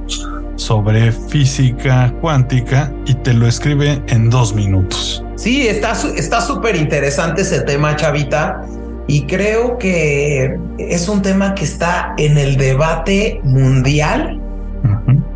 sobre 0.55 1.11
física 1.11 2.13
cuántica 2.21 2.93
y 3.05 3.15
te 3.15 3.33
lo 3.33 3.47
escribe 3.47 4.01
en 4.07 4.29
dos 4.29 4.53
minutos. 4.53 5.23
Sí, 5.35 5.67
está 5.67 5.95
súper 6.41 6.75
interesante 6.75 7.41
ese 7.41 7.61
tema, 7.61 7.95
Chavita. 7.95 8.61
Y 9.07 9.25
creo 9.25 9.77
que 9.77 10.57
es 10.77 11.09
un 11.09 11.21
tema 11.21 11.55
que 11.55 11.65
está 11.65 12.13
en 12.17 12.37
el 12.37 12.55
debate 12.55 13.41
mundial, 13.43 14.39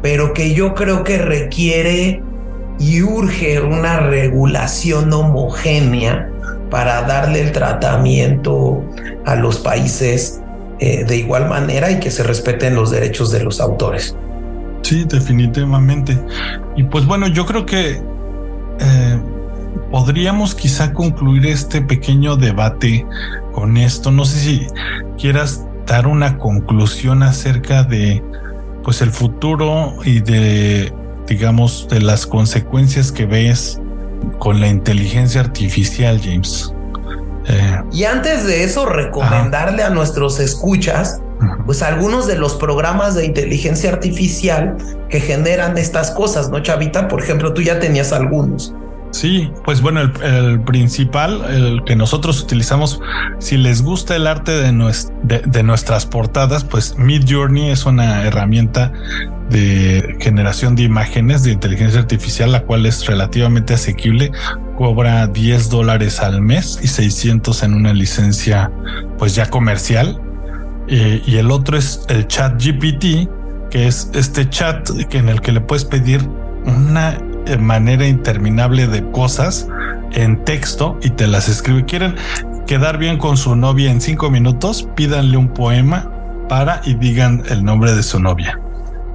pero 0.01 0.33
que 0.33 0.53
yo 0.53 0.73
creo 0.75 1.03
que 1.03 1.17
requiere 1.17 2.21
y 2.79 3.01
urge 3.01 3.61
una 3.61 3.99
regulación 3.99 5.11
homogénea 5.11 6.29
para 6.69 7.01
darle 7.03 7.41
el 7.41 7.51
tratamiento 7.51 8.83
a 9.25 9.35
los 9.35 9.59
países 9.59 10.41
eh, 10.79 11.05
de 11.05 11.17
igual 11.17 11.49
manera 11.49 11.89
y 11.91 11.99
que 11.99 12.11
se 12.11 12.23
respeten 12.23 12.75
los 12.75 12.91
derechos 12.91 13.31
de 13.31 13.43
los 13.43 13.59
autores. 13.59 14.15
Sí, 14.83 15.05
definitivamente. 15.05 16.17
Y 16.75 16.83
pues 16.83 17.05
bueno, 17.05 17.27
yo 17.27 17.45
creo 17.45 17.65
que 17.65 17.99
eh, 18.79 19.19
podríamos 19.91 20.53
quizá 20.53 20.93
concluir 20.93 21.47
este 21.47 21.81
pequeño 21.81 22.35
debate 22.35 23.05
con 23.53 23.77
esto. 23.77 24.11
No 24.11 24.25
sé 24.25 24.39
si 24.39 24.67
quieras 25.19 25.65
dar 25.87 26.05
una 26.05 26.37
conclusión 26.37 27.23
acerca 27.23 27.83
de 27.83 28.21
pues 28.87 29.01
el 29.01 29.11
futuro 29.11 29.95
y 30.05 30.21
de 30.21 30.93
digamos 31.27 31.89
de 31.89 31.99
las 31.99 32.25
consecuencias 32.25 33.11
que 33.11 33.25
ves 33.25 33.81
con 34.39 34.61
la 34.61 34.69
inteligencia 34.69 35.41
artificial, 35.41 36.21
James. 36.23 36.73
Eh, 37.49 37.81
y 37.91 38.05
antes 38.05 38.47
de 38.47 38.63
eso, 38.63 38.85
recomendarle 38.85 39.83
a 39.83 39.89
nuestros 39.89 40.39
escuchas 40.39 41.19
pues 41.65 41.83
algunos 41.83 42.27
de 42.27 42.37
los 42.37 42.55
programas 42.55 43.13
de 43.15 43.25
inteligencia 43.25 43.91
artificial 43.91 44.77
que 45.09 45.19
generan 45.19 45.77
estas 45.77 46.11
cosas, 46.11 46.49
¿no, 46.49 46.61
Chavita? 46.61 47.09
Por 47.09 47.21
ejemplo, 47.21 47.53
tú 47.53 47.61
ya 47.61 47.81
tenías 47.81 48.13
algunos. 48.13 48.73
Sí, 49.17 49.49
pues 49.65 49.81
bueno, 49.81 50.01
el, 50.01 50.61
principal, 50.61 51.43
el 51.49 51.83
que 51.83 51.95
nosotros 51.95 52.39
utilizamos, 52.39 53.01
si 53.39 53.57
les 53.57 53.81
gusta 53.81 54.15
el 54.15 54.27
arte 54.27 54.51
de, 54.51 55.63
nuestras 55.63 56.05
portadas, 56.05 56.63
pues 56.63 56.99
Mid 56.99 57.23
Journey 57.27 57.71
es 57.71 57.87
una 57.87 58.27
herramienta 58.27 58.93
de 59.49 60.17
generación 60.19 60.75
de 60.75 60.83
imágenes 60.83 61.41
de 61.41 61.51
inteligencia 61.51 61.99
artificial, 61.99 62.51
la 62.51 62.61
cual 62.61 62.85
es 62.85 63.07
relativamente 63.07 63.73
asequible, 63.73 64.31
cobra 64.75 65.25
10 65.25 65.71
dólares 65.71 66.19
al 66.19 66.43
mes 66.43 66.77
y 66.83 66.87
600 66.87 67.63
en 67.63 67.73
una 67.73 67.93
licencia 67.93 68.71
pues 69.17 69.33
ya 69.33 69.49
comercial. 69.49 70.21
Eh, 70.89 71.23
y 71.25 71.37
el 71.37 71.49
otro 71.49 71.75
es 71.75 72.05
el 72.09 72.27
chat 72.27 72.63
GPT, 72.63 73.27
que 73.71 73.87
es 73.87 74.11
este 74.13 74.47
chat 74.47 74.87
en 75.09 75.27
el 75.27 75.41
que 75.41 75.53
le 75.53 75.61
puedes 75.61 75.85
pedir 75.85 76.21
una 76.67 77.17
manera 77.57 78.07
interminable 78.07 78.87
de 78.87 79.09
cosas 79.11 79.67
en 80.11 80.43
texto 80.43 80.97
y 81.01 81.11
te 81.11 81.27
las 81.27 81.49
escribe. 81.49 81.85
Quieren 81.85 82.15
quedar 82.65 82.97
bien 82.97 83.17
con 83.17 83.37
su 83.37 83.55
novia 83.55 83.91
en 83.91 84.01
cinco 84.01 84.29
minutos, 84.29 84.87
pídanle 84.95 85.37
un 85.37 85.49
poema 85.49 86.11
para 86.49 86.81
y 86.85 86.95
digan 86.95 87.43
el 87.49 87.63
nombre 87.63 87.93
de 87.93 88.03
su 88.03 88.19
novia. 88.19 88.59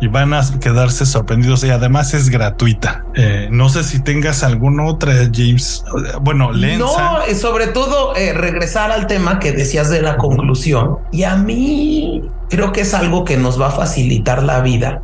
Y 0.01 0.09
van 0.09 0.35
a 0.35 0.42
quedarse 0.59 1.07
sorprendidos 1.07 1.62
y 1.62 1.71
además 1.71 2.12
es 2.12 2.29
gratuita. 2.29 3.05
Eh, 3.14 3.49
no 3.53 3.68
sé 3.68 3.85
si 3.85 4.01
tengas 4.01 4.42
alguna 4.42 4.85
otra, 4.85 5.12
James. 5.33 5.85
Bueno, 6.21 6.51
Lenza. 6.51 7.12
No, 7.12 7.23
eh, 7.23 7.37
sobre 7.37 7.68
todo 7.68 8.16
eh, 8.16 8.33
regresar 8.33 8.90
al 8.90 9.07
tema 9.07 9.38
que 9.38 9.53
decías 9.53 9.90
de 9.90 10.03
la 10.03 10.16
conclusión. 10.16 10.99
Y 11.12 11.23
a 11.23 11.37
mí 11.37 12.23
creo 12.51 12.73
que 12.73 12.81
es 12.81 12.95
algo 12.95 13.25
que 13.25 13.37
nos 13.37 13.61
va 13.61 13.68
a 13.68 13.71
facilitar 13.71 14.42
la 14.42 14.61
vida, 14.61 15.03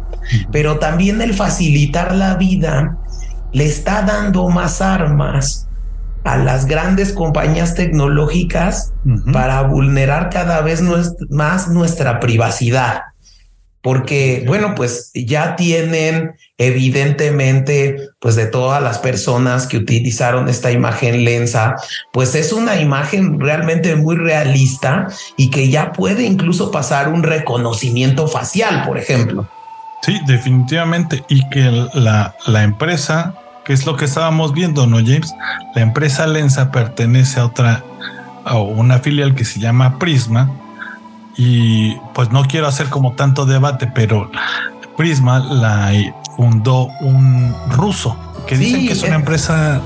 pero 0.51 0.81
también 0.81 1.23
el 1.23 1.33
facilitar 1.33 2.15
la 2.17 2.35
vida 2.35 2.99
le 3.53 3.67
está 3.67 4.03
dando 4.03 4.49
más 4.49 4.81
armas 4.81 5.69
a 6.25 6.37
las 6.37 6.67
grandes 6.67 7.13
compañías 7.13 7.75
tecnológicas 7.75 8.93
para 9.33 9.63
vulnerar 9.63 10.31
cada 10.31 10.61
vez 10.61 10.83
más 11.31 11.69
nuestra 11.69 12.21
privacidad. 12.21 13.03
Porque, 13.81 14.45
bueno, 14.47 14.75
pues 14.75 15.11
ya 15.15 15.57
tienen 15.57 16.33
evidentemente, 16.59 18.11
pues 18.19 18.35
de 18.35 18.47
todas 18.47 18.83
las 18.83 18.99
personas 18.99 19.69
que 19.69 19.79
utilizaron 19.79 20.49
esta 20.49 20.73
imagen 20.73 21.25
lensa, 21.25 21.77
pues 22.13 22.35
es 22.35 22.53
una 22.53 22.81
imagen 22.81 23.39
realmente 23.39 23.95
muy 23.95 24.17
realista 24.17 25.07
y 25.37 25.51
que 25.51 25.71
ya 25.71 25.93
puede 25.93 26.25
incluso 26.25 26.73
pasar 26.73 27.09
un 27.09 27.23
reconocimiento 27.23 28.27
facial, 28.27 28.83
por 28.85 28.99
ejemplo. 28.99 29.49
Sí, 30.03 30.21
definitivamente. 30.27 31.25
Y 31.29 31.49
que 31.49 31.89
la, 31.95 32.35
la 32.47 32.63
empresa, 32.63 33.35
que 33.65 33.73
es 33.73 33.87
lo 33.87 33.97
que 33.97 34.05
estábamos 34.05 34.53
viendo, 34.53 34.87
¿no, 34.87 34.99
James? 34.99 35.35
La 35.75 35.83
empresa 35.83 36.27
Lensa 36.27 36.71
pertenece 36.71 37.41
a 37.41 37.47
otra, 37.47 37.85
a 38.45 38.59
una 38.59 38.99
filial 38.99 39.35
que 39.35 39.45
se 39.45 39.61
llama 39.61 39.99
Prisma. 39.99 40.51
Y 41.37 41.95
pues 42.15 42.31
no 42.33 42.45
quiero 42.45 42.67
hacer 42.67 42.89
como 42.89 43.13
tanto 43.13 43.47
debate, 43.47 43.87
pero 43.87 44.31
Prisma 44.97 45.39
la 45.39 45.93
fundó 46.37 46.89
un 47.01 47.55
ruso 47.71 48.17
que 48.47 48.57
dicen 48.57 48.87
que 48.87 48.93
es 48.93 49.03
una 49.03 49.17
empresa 49.17 49.81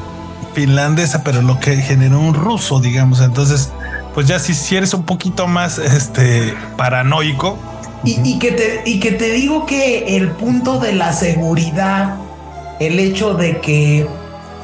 finlandesa, 0.55 1.25
pero 1.25 1.43
lo 1.43 1.59
que 1.59 1.77
generó 1.77 2.21
un 2.21 2.35
ruso, 2.35 2.81
digamos. 2.81 3.21
Entonces, 3.21 3.73
pues 4.15 4.27
ya 4.27 4.39
si, 4.39 4.55
si 4.55 4.77
eres 4.77 4.95
un 4.95 5.03
poquito 5.03 5.47
más 5.49 5.79
este 5.79 6.55
paranoico, 6.77 7.59
y, 8.05 8.39
que 8.39 8.53
te, 8.53 8.83
y 8.85 9.01
que 9.01 9.13
te 9.13 9.31
digo 9.31 9.67
que 9.67 10.17
el 10.17 10.31
punto 10.33 10.79
de 10.79 10.93
la 10.93 11.13
seguridad, 11.13 12.17
el 12.81 12.99
hecho 12.99 13.35
de 13.35 13.61
que 13.61 14.07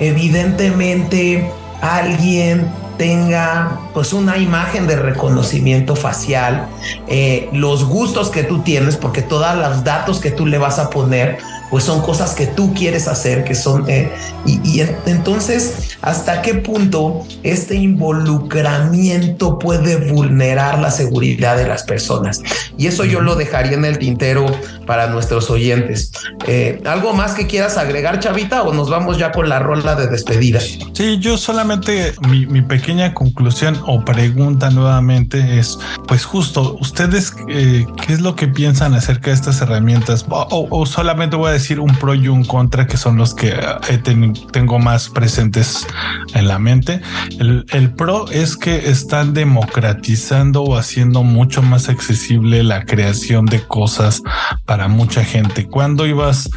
evidentemente 0.00 1.50
alguien 1.80 2.68
tenga 2.96 3.78
pues 3.94 4.12
una 4.12 4.36
imagen 4.38 4.86
de 4.86 4.96
reconocimiento 4.96 5.94
facial, 5.94 6.68
eh, 7.06 7.48
los 7.52 7.84
gustos 7.84 8.28
que 8.30 8.42
tú 8.42 8.62
tienes, 8.62 8.96
porque 8.96 9.22
todos 9.22 9.56
los 9.56 9.84
datos 9.84 10.18
que 10.18 10.32
tú 10.32 10.44
le 10.44 10.58
vas 10.58 10.78
a 10.80 10.90
poner, 10.90 11.38
pues 11.70 11.84
son 11.84 12.00
cosas 12.00 12.34
que 12.34 12.46
tú 12.46 12.72
quieres 12.74 13.08
hacer, 13.08 13.44
que 13.44 13.54
son... 13.54 13.84
Eh, 13.88 14.10
y, 14.46 14.80
entonces, 15.06 15.96
¿hasta 16.00 16.42
qué 16.42 16.54
punto 16.54 17.26
este 17.42 17.74
involucramiento 17.76 19.58
puede 19.58 20.10
vulnerar 20.10 20.78
la 20.78 20.90
seguridad 20.90 21.56
de 21.56 21.66
las 21.66 21.82
personas? 21.82 22.42
Y 22.76 22.86
eso 22.86 23.04
yo 23.04 23.20
lo 23.20 23.34
dejaría 23.34 23.72
en 23.72 23.84
el 23.84 23.98
tintero 23.98 24.46
para 24.88 25.06
nuestros 25.08 25.50
oyentes. 25.50 26.10
Eh, 26.46 26.80
¿Algo 26.86 27.12
más 27.12 27.34
que 27.34 27.46
quieras 27.46 27.76
agregar, 27.76 28.20
Chavita, 28.20 28.62
o 28.62 28.72
nos 28.72 28.88
vamos 28.88 29.18
ya 29.18 29.30
con 29.32 29.50
la 29.50 29.58
rola 29.58 29.94
de 29.94 30.08
despedida? 30.08 30.60
Sí, 30.60 31.18
yo 31.20 31.36
solamente 31.36 32.14
mi, 32.28 32.62
pequeña 32.62 33.12
conclusión 33.12 33.78
o 33.86 34.02
pregunta 34.02 34.70
nuevamente 34.70 35.58
es, 35.58 35.78
pues 36.06 36.24
justo, 36.24 36.78
¿ustedes 36.80 37.34
eh, 37.48 37.86
qué 38.04 38.14
es 38.14 38.20
lo 38.20 38.34
que 38.34 38.48
piensan 38.48 38.94
acerca 38.94 39.30
de 39.30 39.36
estas 39.36 39.60
herramientas? 39.60 40.24
O, 40.30 40.66
o 40.70 40.86
solamente 40.86 41.36
voy 41.36 41.50
a 41.50 41.52
decir 41.52 41.80
un 41.80 41.94
pro 41.96 42.14
y 42.14 42.28
un 42.28 42.44
contra 42.44 42.86
que 42.86 42.96
son 42.96 43.18
los 43.18 43.34
que 43.34 43.50
eh, 43.50 43.98
tengo 44.52 44.78
más 44.78 45.10
presentes 45.10 45.86
en 46.34 46.48
la 46.48 46.58
mente. 46.58 47.00
El, 47.38 47.92
pro 47.94 48.30
es 48.30 48.56
que 48.56 48.90
están 48.90 49.34
democratizando 49.34 50.62
o 50.62 50.76
haciendo 50.76 51.22
mucho 51.22 51.62
más 51.62 51.88
accesible 51.88 52.62
la 52.62 52.84
creación 52.84 53.46
de 53.46 53.60
cosas 53.62 54.22
para 54.64 54.77
mucha 54.86 55.24
gente. 55.24 55.66
¿Cuándo 55.66 56.06
ibas 56.06 56.48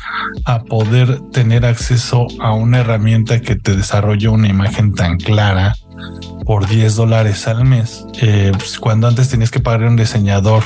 a 0.46 0.64
poder 0.64 1.20
tener 1.32 1.66
acceso 1.66 2.28
a 2.40 2.54
una 2.54 2.82
herramienta 2.82 3.42
que 3.42 3.56
te 3.56 3.76
desarrolle 3.76 4.28
una 4.28 4.50
imagen 4.50 4.94
tan 4.94 5.18
clara? 5.18 5.74
por 6.46 6.68
10 6.68 6.96
dólares 6.96 7.48
al 7.48 7.66
mes, 7.66 8.06
eh, 8.20 8.52
pues, 8.54 8.80
cuando 8.80 9.08
antes 9.08 9.30
tenías 9.30 9.52
que 9.52 9.60
pagar 9.60 9.84
a 9.84 9.88
un 9.90 9.96
diseñador 9.96 10.64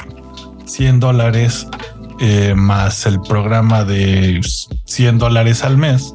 100 0.65 0.99
dólares 0.99 1.67
eh, 2.19 2.53
más 2.55 3.05
el 3.05 3.19
programa 3.19 3.83
de 3.83 4.39
100 4.85 5.17
dólares 5.17 5.63
al 5.63 5.77
mes 5.77 6.13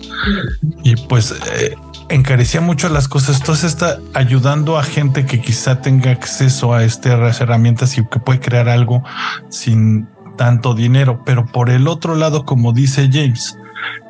y 0.82 0.96
pues 0.96 1.34
eh, 1.52 1.76
encarecía 2.08 2.60
mucho 2.62 2.88
las 2.88 3.06
cosas. 3.06 3.38
Entonces 3.40 3.72
está 3.72 3.98
ayudando 4.14 4.78
a 4.78 4.82
gente 4.82 5.26
que 5.26 5.40
quizá 5.40 5.82
tenga 5.82 6.10
acceso 6.10 6.72
a 6.72 6.84
estas 6.84 7.40
herramientas 7.40 7.98
y 7.98 8.06
que 8.06 8.18
puede 8.18 8.40
crear 8.40 8.68
algo 8.68 9.04
sin 9.50 10.08
tanto 10.40 10.72
dinero. 10.72 11.20
Pero 11.26 11.44
por 11.44 11.68
el 11.68 11.86
otro 11.86 12.14
lado, 12.14 12.46
como 12.46 12.72
dice 12.72 13.10
James, 13.12 13.58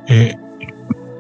eh, 0.07 0.37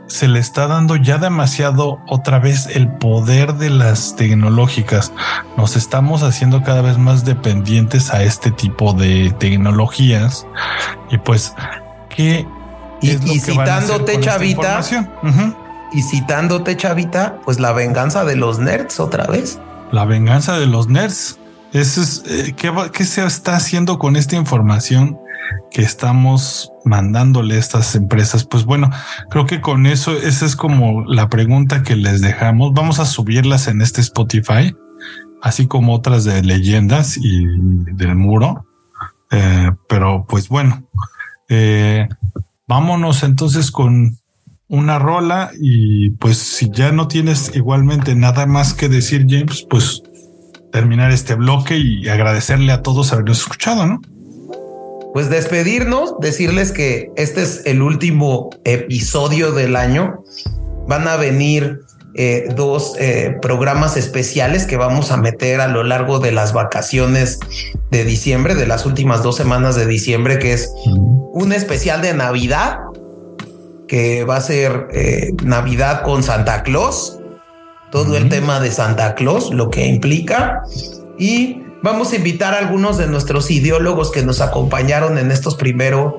se 0.06 0.28
le 0.28 0.38
está 0.38 0.68
dando 0.68 0.94
ya 0.94 1.18
demasiado 1.18 2.00
otra 2.06 2.38
vez 2.38 2.68
el 2.76 2.86
poder 2.86 3.54
de 3.54 3.70
las 3.70 4.14
tecnológicas. 4.14 5.12
Nos 5.56 5.74
estamos 5.74 6.22
haciendo 6.22 6.62
cada 6.62 6.82
vez 6.82 6.96
más 6.96 7.24
dependientes 7.24 8.14
a 8.14 8.22
este 8.22 8.52
tipo 8.52 8.92
de 8.92 9.34
tecnologías 9.40 10.46
y 11.10 11.18
pues 11.18 11.54
que 12.08 12.46
y, 13.02 13.40
citándote 13.40 14.20
Chavita, 14.20 14.80
Y 15.92 16.02
citándote, 16.02 16.76
Chavita, 16.76 17.40
pues 17.44 17.58
la 17.58 17.72
venganza 17.72 18.24
de 18.24 18.36
los 18.36 18.60
nerds 18.60 19.00
otra 19.00 19.26
vez. 19.26 19.58
La 19.90 20.04
venganza 20.04 20.56
de 20.56 20.66
los 20.66 20.86
nerds. 20.86 21.40
Eso 21.72 22.02
es, 22.02 22.24
eh, 22.26 22.54
¿qué, 22.56 22.72
¿qué, 22.92 23.04
se 23.04 23.24
está 23.24 23.54
haciendo 23.54 23.98
con 23.98 24.16
esta 24.16 24.34
información 24.34 25.18
que 25.70 25.82
estamos 25.82 26.72
mandándole 26.84 27.54
a 27.54 27.58
estas 27.58 27.94
empresas? 27.94 28.44
Pues 28.44 28.64
bueno, 28.64 28.90
creo 29.30 29.46
que 29.46 29.60
con 29.60 29.86
eso, 29.86 30.16
esa 30.16 30.46
es 30.46 30.56
como 30.56 31.04
la 31.04 31.28
pregunta 31.28 31.82
que 31.82 31.94
les 31.94 32.20
dejamos. 32.20 32.72
Vamos 32.74 32.98
a 32.98 33.04
subirlas 33.04 33.68
en 33.68 33.82
este 33.82 34.00
Spotify, 34.00 34.74
así 35.42 35.68
como 35.68 35.94
otras 35.94 36.24
de 36.24 36.42
leyendas 36.42 37.16
y 37.16 37.44
del 37.94 38.16
muro. 38.16 38.66
Eh, 39.30 39.70
pero 39.88 40.26
pues 40.28 40.48
bueno, 40.48 40.82
eh, 41.48 42.08
vámonos 42.66 43.22
entonces 43.22 43.70
con 43.70 44.18
una 44.66 44.98
rola 44.98 45.50
y 45.60 46.10
pues 46.10 46.38
si 46.38 46.70
ya 46.70 46.90
no 46.90 47.06
tienes 47.06 47.54
igualmente 47.54 48.14
nada 48.14 48.46
más 48.46 48.74
que 48.74 48.88
decir 48.88 49.26
James, 49.28 49.66
pues 49.68 50.02
terminar 50.72 51.10
este 51.10 51.34
bloque 51.34 51.76
y 51.76 52.08
agradecerle 52.08 52.72
a 52.72 52.82
todos 52.82 53.12
habernos 53.12 53.40
escuchado, 53.40 53.86
¿no? 53.86 54.00
Pues 55.12 55.28
despedirnos, 55.28 56.14
decirles 56.20 56.70
que 56.70 57.10
este 57.16 57.42
es 57.42 57.62
el 57.64 57.82
último 57.82 58.50
episodio 58.64 59.52
del 59.52 59.74
año. 59.74 60.22
Van 60.86 61.08
a 61.08 61.16
venir 61.16 61.80
eh, 62.14 62.48
dos 62.56 62.94
eh, 62.98 63.36
programas 63.40 63.96
especiales 63.96 64.66
que 64.66 64.76
vamos 64.76 65.12
a 65.12 65.16
meter 65.16 65.60
a 65.60 65.68
lo 65.68 65.84
largo 65.84 66.18
de 66.18 66.32
las 66.32 66.52
vacaciones 66.52 67.38
de 67.90 68.04
diciembre, 68.04 68.54
de 68.56 68.66
las 68.66 68.84
últimas 68.84 69.22
dos 69.22 69.36
semanas 69.36 69.76
de 69.76 69.86
diciembre, 69.86 70.38
que 70.38 70.52
es 70.52 70.72
un 70.86 71.52
especial 71.52 72.02
de 72.02 72.14
Navidad, 72.14 72.78
que 73.86 74.24
va 74.24 74.36
a 74.36 74.40
ser 74.40 74.88
eh, 74.92 75.30
Navidad 75.44 76.02
con 76.02 76.22
Santa 76.22 76.62
Claus, 76.64 77.19
todo 77.90 78.16
el 78.16 78.28
tema 78.28 78.60
de 78.60 78.70
Santa 78.70 79.14
Claus, 79.14 79.52
lo 79.52 79.70
que 79.70 79.86
implica, 79.86 80.62
y 81.18 81.62
vamos 81.82 82.12
a 82.12 82.16
invitar 82.16 82.54
a 82.54 82.58
algunos 82.58 82.98
de 82.98 83.06
nuestros 83.06 83.50
ideólogos 83.50 84.10
que 84.10 84.22
nos 84.22 84.40
acompañaron 84.40 85.18
en 85.18 85.30
estos 85.30 85.54
primeros 85.54 86.14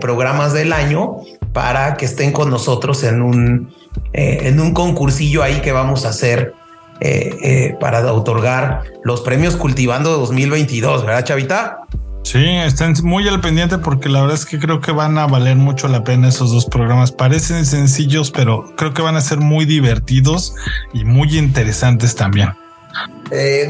programas 0.00 0.52
del 0.52 0.72
año 0.72 1.16
para 1.52 1.96
que 1.96 2.04
estén 2.04 2.30
con 2.30 2.50
nosotros 2.50 3.02
en 3.02 3.20
un 3.20 3.74
eh, 4.12 4.48
en 4.48 4.60
un 4.60 4.72
concursillo 4.72 5.42
ahí 5.42 5.60
que 5.60 5.72
vamos 5.72 6.04
a 6.04 6.10
hacer 6.10 6.54
eh, 7.00 7.36
eh, 7.42 7.76
para 7.78 8.12
otorgar 8.12 8.84
los 9.04 9.20
premios 9.20 9.56
Cultivando 9.56 10.16
2022, 10.18 11.04
¿verdad, 11.04 11.24
Chavita? 11.24 11.80
Sí, 12.26 12.44
estén 12.44 12.92
muy 13.04 13.28
al 13.28 13.40
pendiente 13.40 13.78
porque 13.78 14.08
la 14.08 14.20
verdad 14.20 14.34
es 14.34 14.46
que 14.46 14.58
creo 14.58 14.80
que 14.80 14.90
van 14.90 15.16
a 15.16 15.28
valer 15.28 15.54
mucho 15.54 15.86
la 15.86 16.02
pena 16.02 16.26
esos 16.26 16.50
dos 16.50 16.66
programas. 16.66 17.12
Parecen 17.12 17.64
sencillos, 17.64 18.32
pero 18.32 18.74
creo 18.76 18.92
que 18.92 19.00
van 19.00 19.14
a 19.14 19.20
ser 19.20 19.38
muy 19.38 19.64
divertidos 19.64 20.52
y 20.92 21.04
muy 21.04 21.38
interesantes 21.38 22.16
también. 22.16 22.48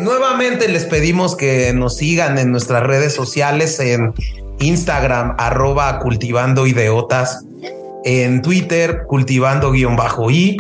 nuevamente 0.01 0.69
les 0.69 0.87
pedimos 0.87 1.37
que 1.37 1.75
nos 1.75 1.99
sigan 1.99 2.39
en 2.39 2.51
nuestras 2.51 2.83
redes 2.83 3.13
sociales 3.13 3.79
en 3.79 4.15
Instagram, 4.59 5.35
arroba 5.37 5.99
cultivando 5.99 6.67
ideotas 6.67 7.45
en 8.07 8.41
Twitter, 8.41 9.03
cultivando 9.07 9.71
guion 9.71 9.97
bajo 9.97 10.31
y. 10.31 10.57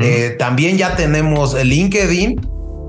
Eh, 0.00 0.36
también 0.38 0.78
ya 0.78 0.94
tenemos 0.94 1.60
LinkedIn 1.60 2.40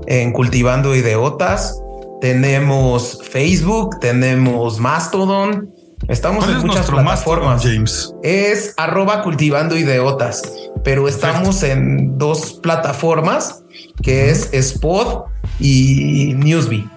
en 0.06 0.32
Cultivando 0.32 0.94
Ideotas. 0.94 1.80
Tenemos 2.20 3.20
Facebook, 3.30 3.98
tenemos 4.00 4.78
Mastodon. 4.78 5.70
Estamos 6.08 6.48
en 6.48 6.58
muchas 6.58 6.90
plataformas. 6.90 7.62
James? 7.62 8.14
Es 8.22 8.74
arroba 8.76 9.22
cultivando 9.22 9.76
ideotas, 9.76 10.42
pero 10.84 11.08
estamos 11.08 11.62
en 11.62 12.16
dos 12.18 12.54
plataformas 12.62 13.62
que 14.02 14.30
es 14.30 14.52
Spot 14.52 15.26
y 15.58 16.34
Newsby 16.36 16.88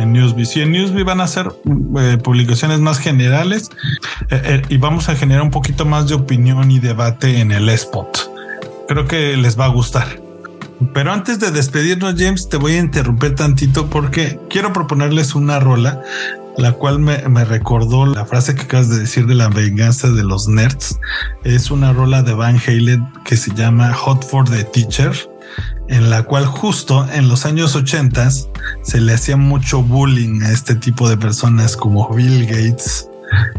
en 0.00 0.12
Newsby. 0.12 0.46
Sí, 0.46 0.60
en 0.60 0.72
Newsby 0.72 1.02
van 1.02 1.20
a 1.20 1.26
ser 1.26 1.52
eh, 1.98 2.18
publicaciones 2.22 2.80
más 2.80 2.98
generales 2.98 3.70
eh, 4.30 4.40
eh, 4.44 4.62
y 4.68 4.78
vamos 4.78 5.08
a 5.08 5.14
generar 5.14 5.42
un 5.42 5.50
poquito 5.50 5.84
más 5.84 6.08
de 6.08 6.14
opinión 6.14 6.70
y 6.70 6.78
debate 6.78 7.40
en 7.40 7.52
el 7.52 7.68
spot. 7.68 8.30
Creo 8.88 9.06
que 9.06 9.36
les 9.36 9.58
va 9.58 9.66
a 9.66 9.68
gustar. 9.68 10.19
Pero 10.94 11.12
antes 11.12 11.38
de 11.38 11.50
despedirnos, 11.50 12.14
James, 12.16 12.48
te 12.48 12.56
voy 12.56 12.72
a 12.72 12.78
interrumpir 12.78 13.34
tantito 13.34 13.88
porque 13.88 14.40
quiero 14.48 14.72
proponerles 14.72 15.34
una 15.34 15.60
rola, 15.60 16.02
la 16.56 16.72
cual 16.72 16.98
me, 16.98 17.18
me 17.28 17.44
recordó 17.44 18.06
la 18.06 18.24
frase 18.24 18.54
que 18.54 18.62
acabas 18.62 18.88
de 18.88 18.98
decir 18.98 19.26
de 19.26 19.34
la 19.34 19.48
venganza 19.48 20.08
de 20.08 20.24
los 20.24 20.48
nerds. 20.48 20.98
Es 21.44 21.70
una 21.70 21.92
rola 21.92 22.22
de 22.22 22.32
Van 22.32 22.60
Halen 22.66 23.06
que 23.24 23.36
se 23.36 23.54
llama 23.54 23.92
Hot 23.92 24.24
for 24.24 24.48
the 24.48 24.64
Teacher 24.64 25.12
en 25.88 26.08
la 26.08 26.22
cual 26.22 26.46
justo 26.46 27.06
en 27.12 27.28
los 27.28 27.44
años 27.46 27.74
80 27.74 28.30
se 28.82 29.00
le 29.00 29.12
hacía 29.12 29.36
mucho 29.36 29.82
bullying 29.82 30.42
a 30.42 30.52
este 30.52 30.76
tipo 30.76 31.08
de 31.08 31.16
personas 31.16 31.76
como 31.76 32.08
Bill 32.14 32.46
Gates 32.46 33.08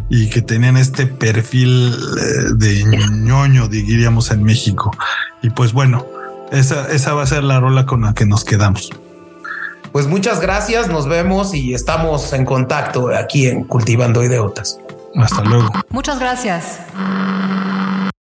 y 0.10 0.30
que 0.30 0.42
tenían 0.42 0.78
este 0.78 1.06
perfil 1.08 1.94
eh, 1.94 2.54
de 2.56 2.86
ñoño, 3.12 3.68
diríamos 3.68 4.32
en 4.32 4.44
México. 4.44 4.92
Y 5.42 5.50
pues 5.50 5.74
bueno, 5.74 6.06
esa, 6.52 6.92
esa 6.92 7.14
va 7.14 7.24
a 7.24 7.28
ser 7.28 7.44
la 7.44 7.60
rola 7.60 7.86
con 7.86 8.02
la 8.02 8.14
que 8.14 8.26
nos 8.26 8.44
quedamos. 8.44 8.92
Pues 9.92 10.08
muchas 10.08 10.40
gracias, 10.40 10.88
nos 10.88 11.08
vemos 11.08 11.54
y 11.54 11.74
estamos 11.74 12.32
en 12.34 12.46
contacto 12.46 13.14
aquí 13.14 13.48
en 13.48 13.66
Cultivando 13.66 14.24
Ideotas. 14.24 14.80
Hasta 15.16 15.44
luego. 15.44 15.70
Muchas 15.90 16.20
gracias. 16.20 16.80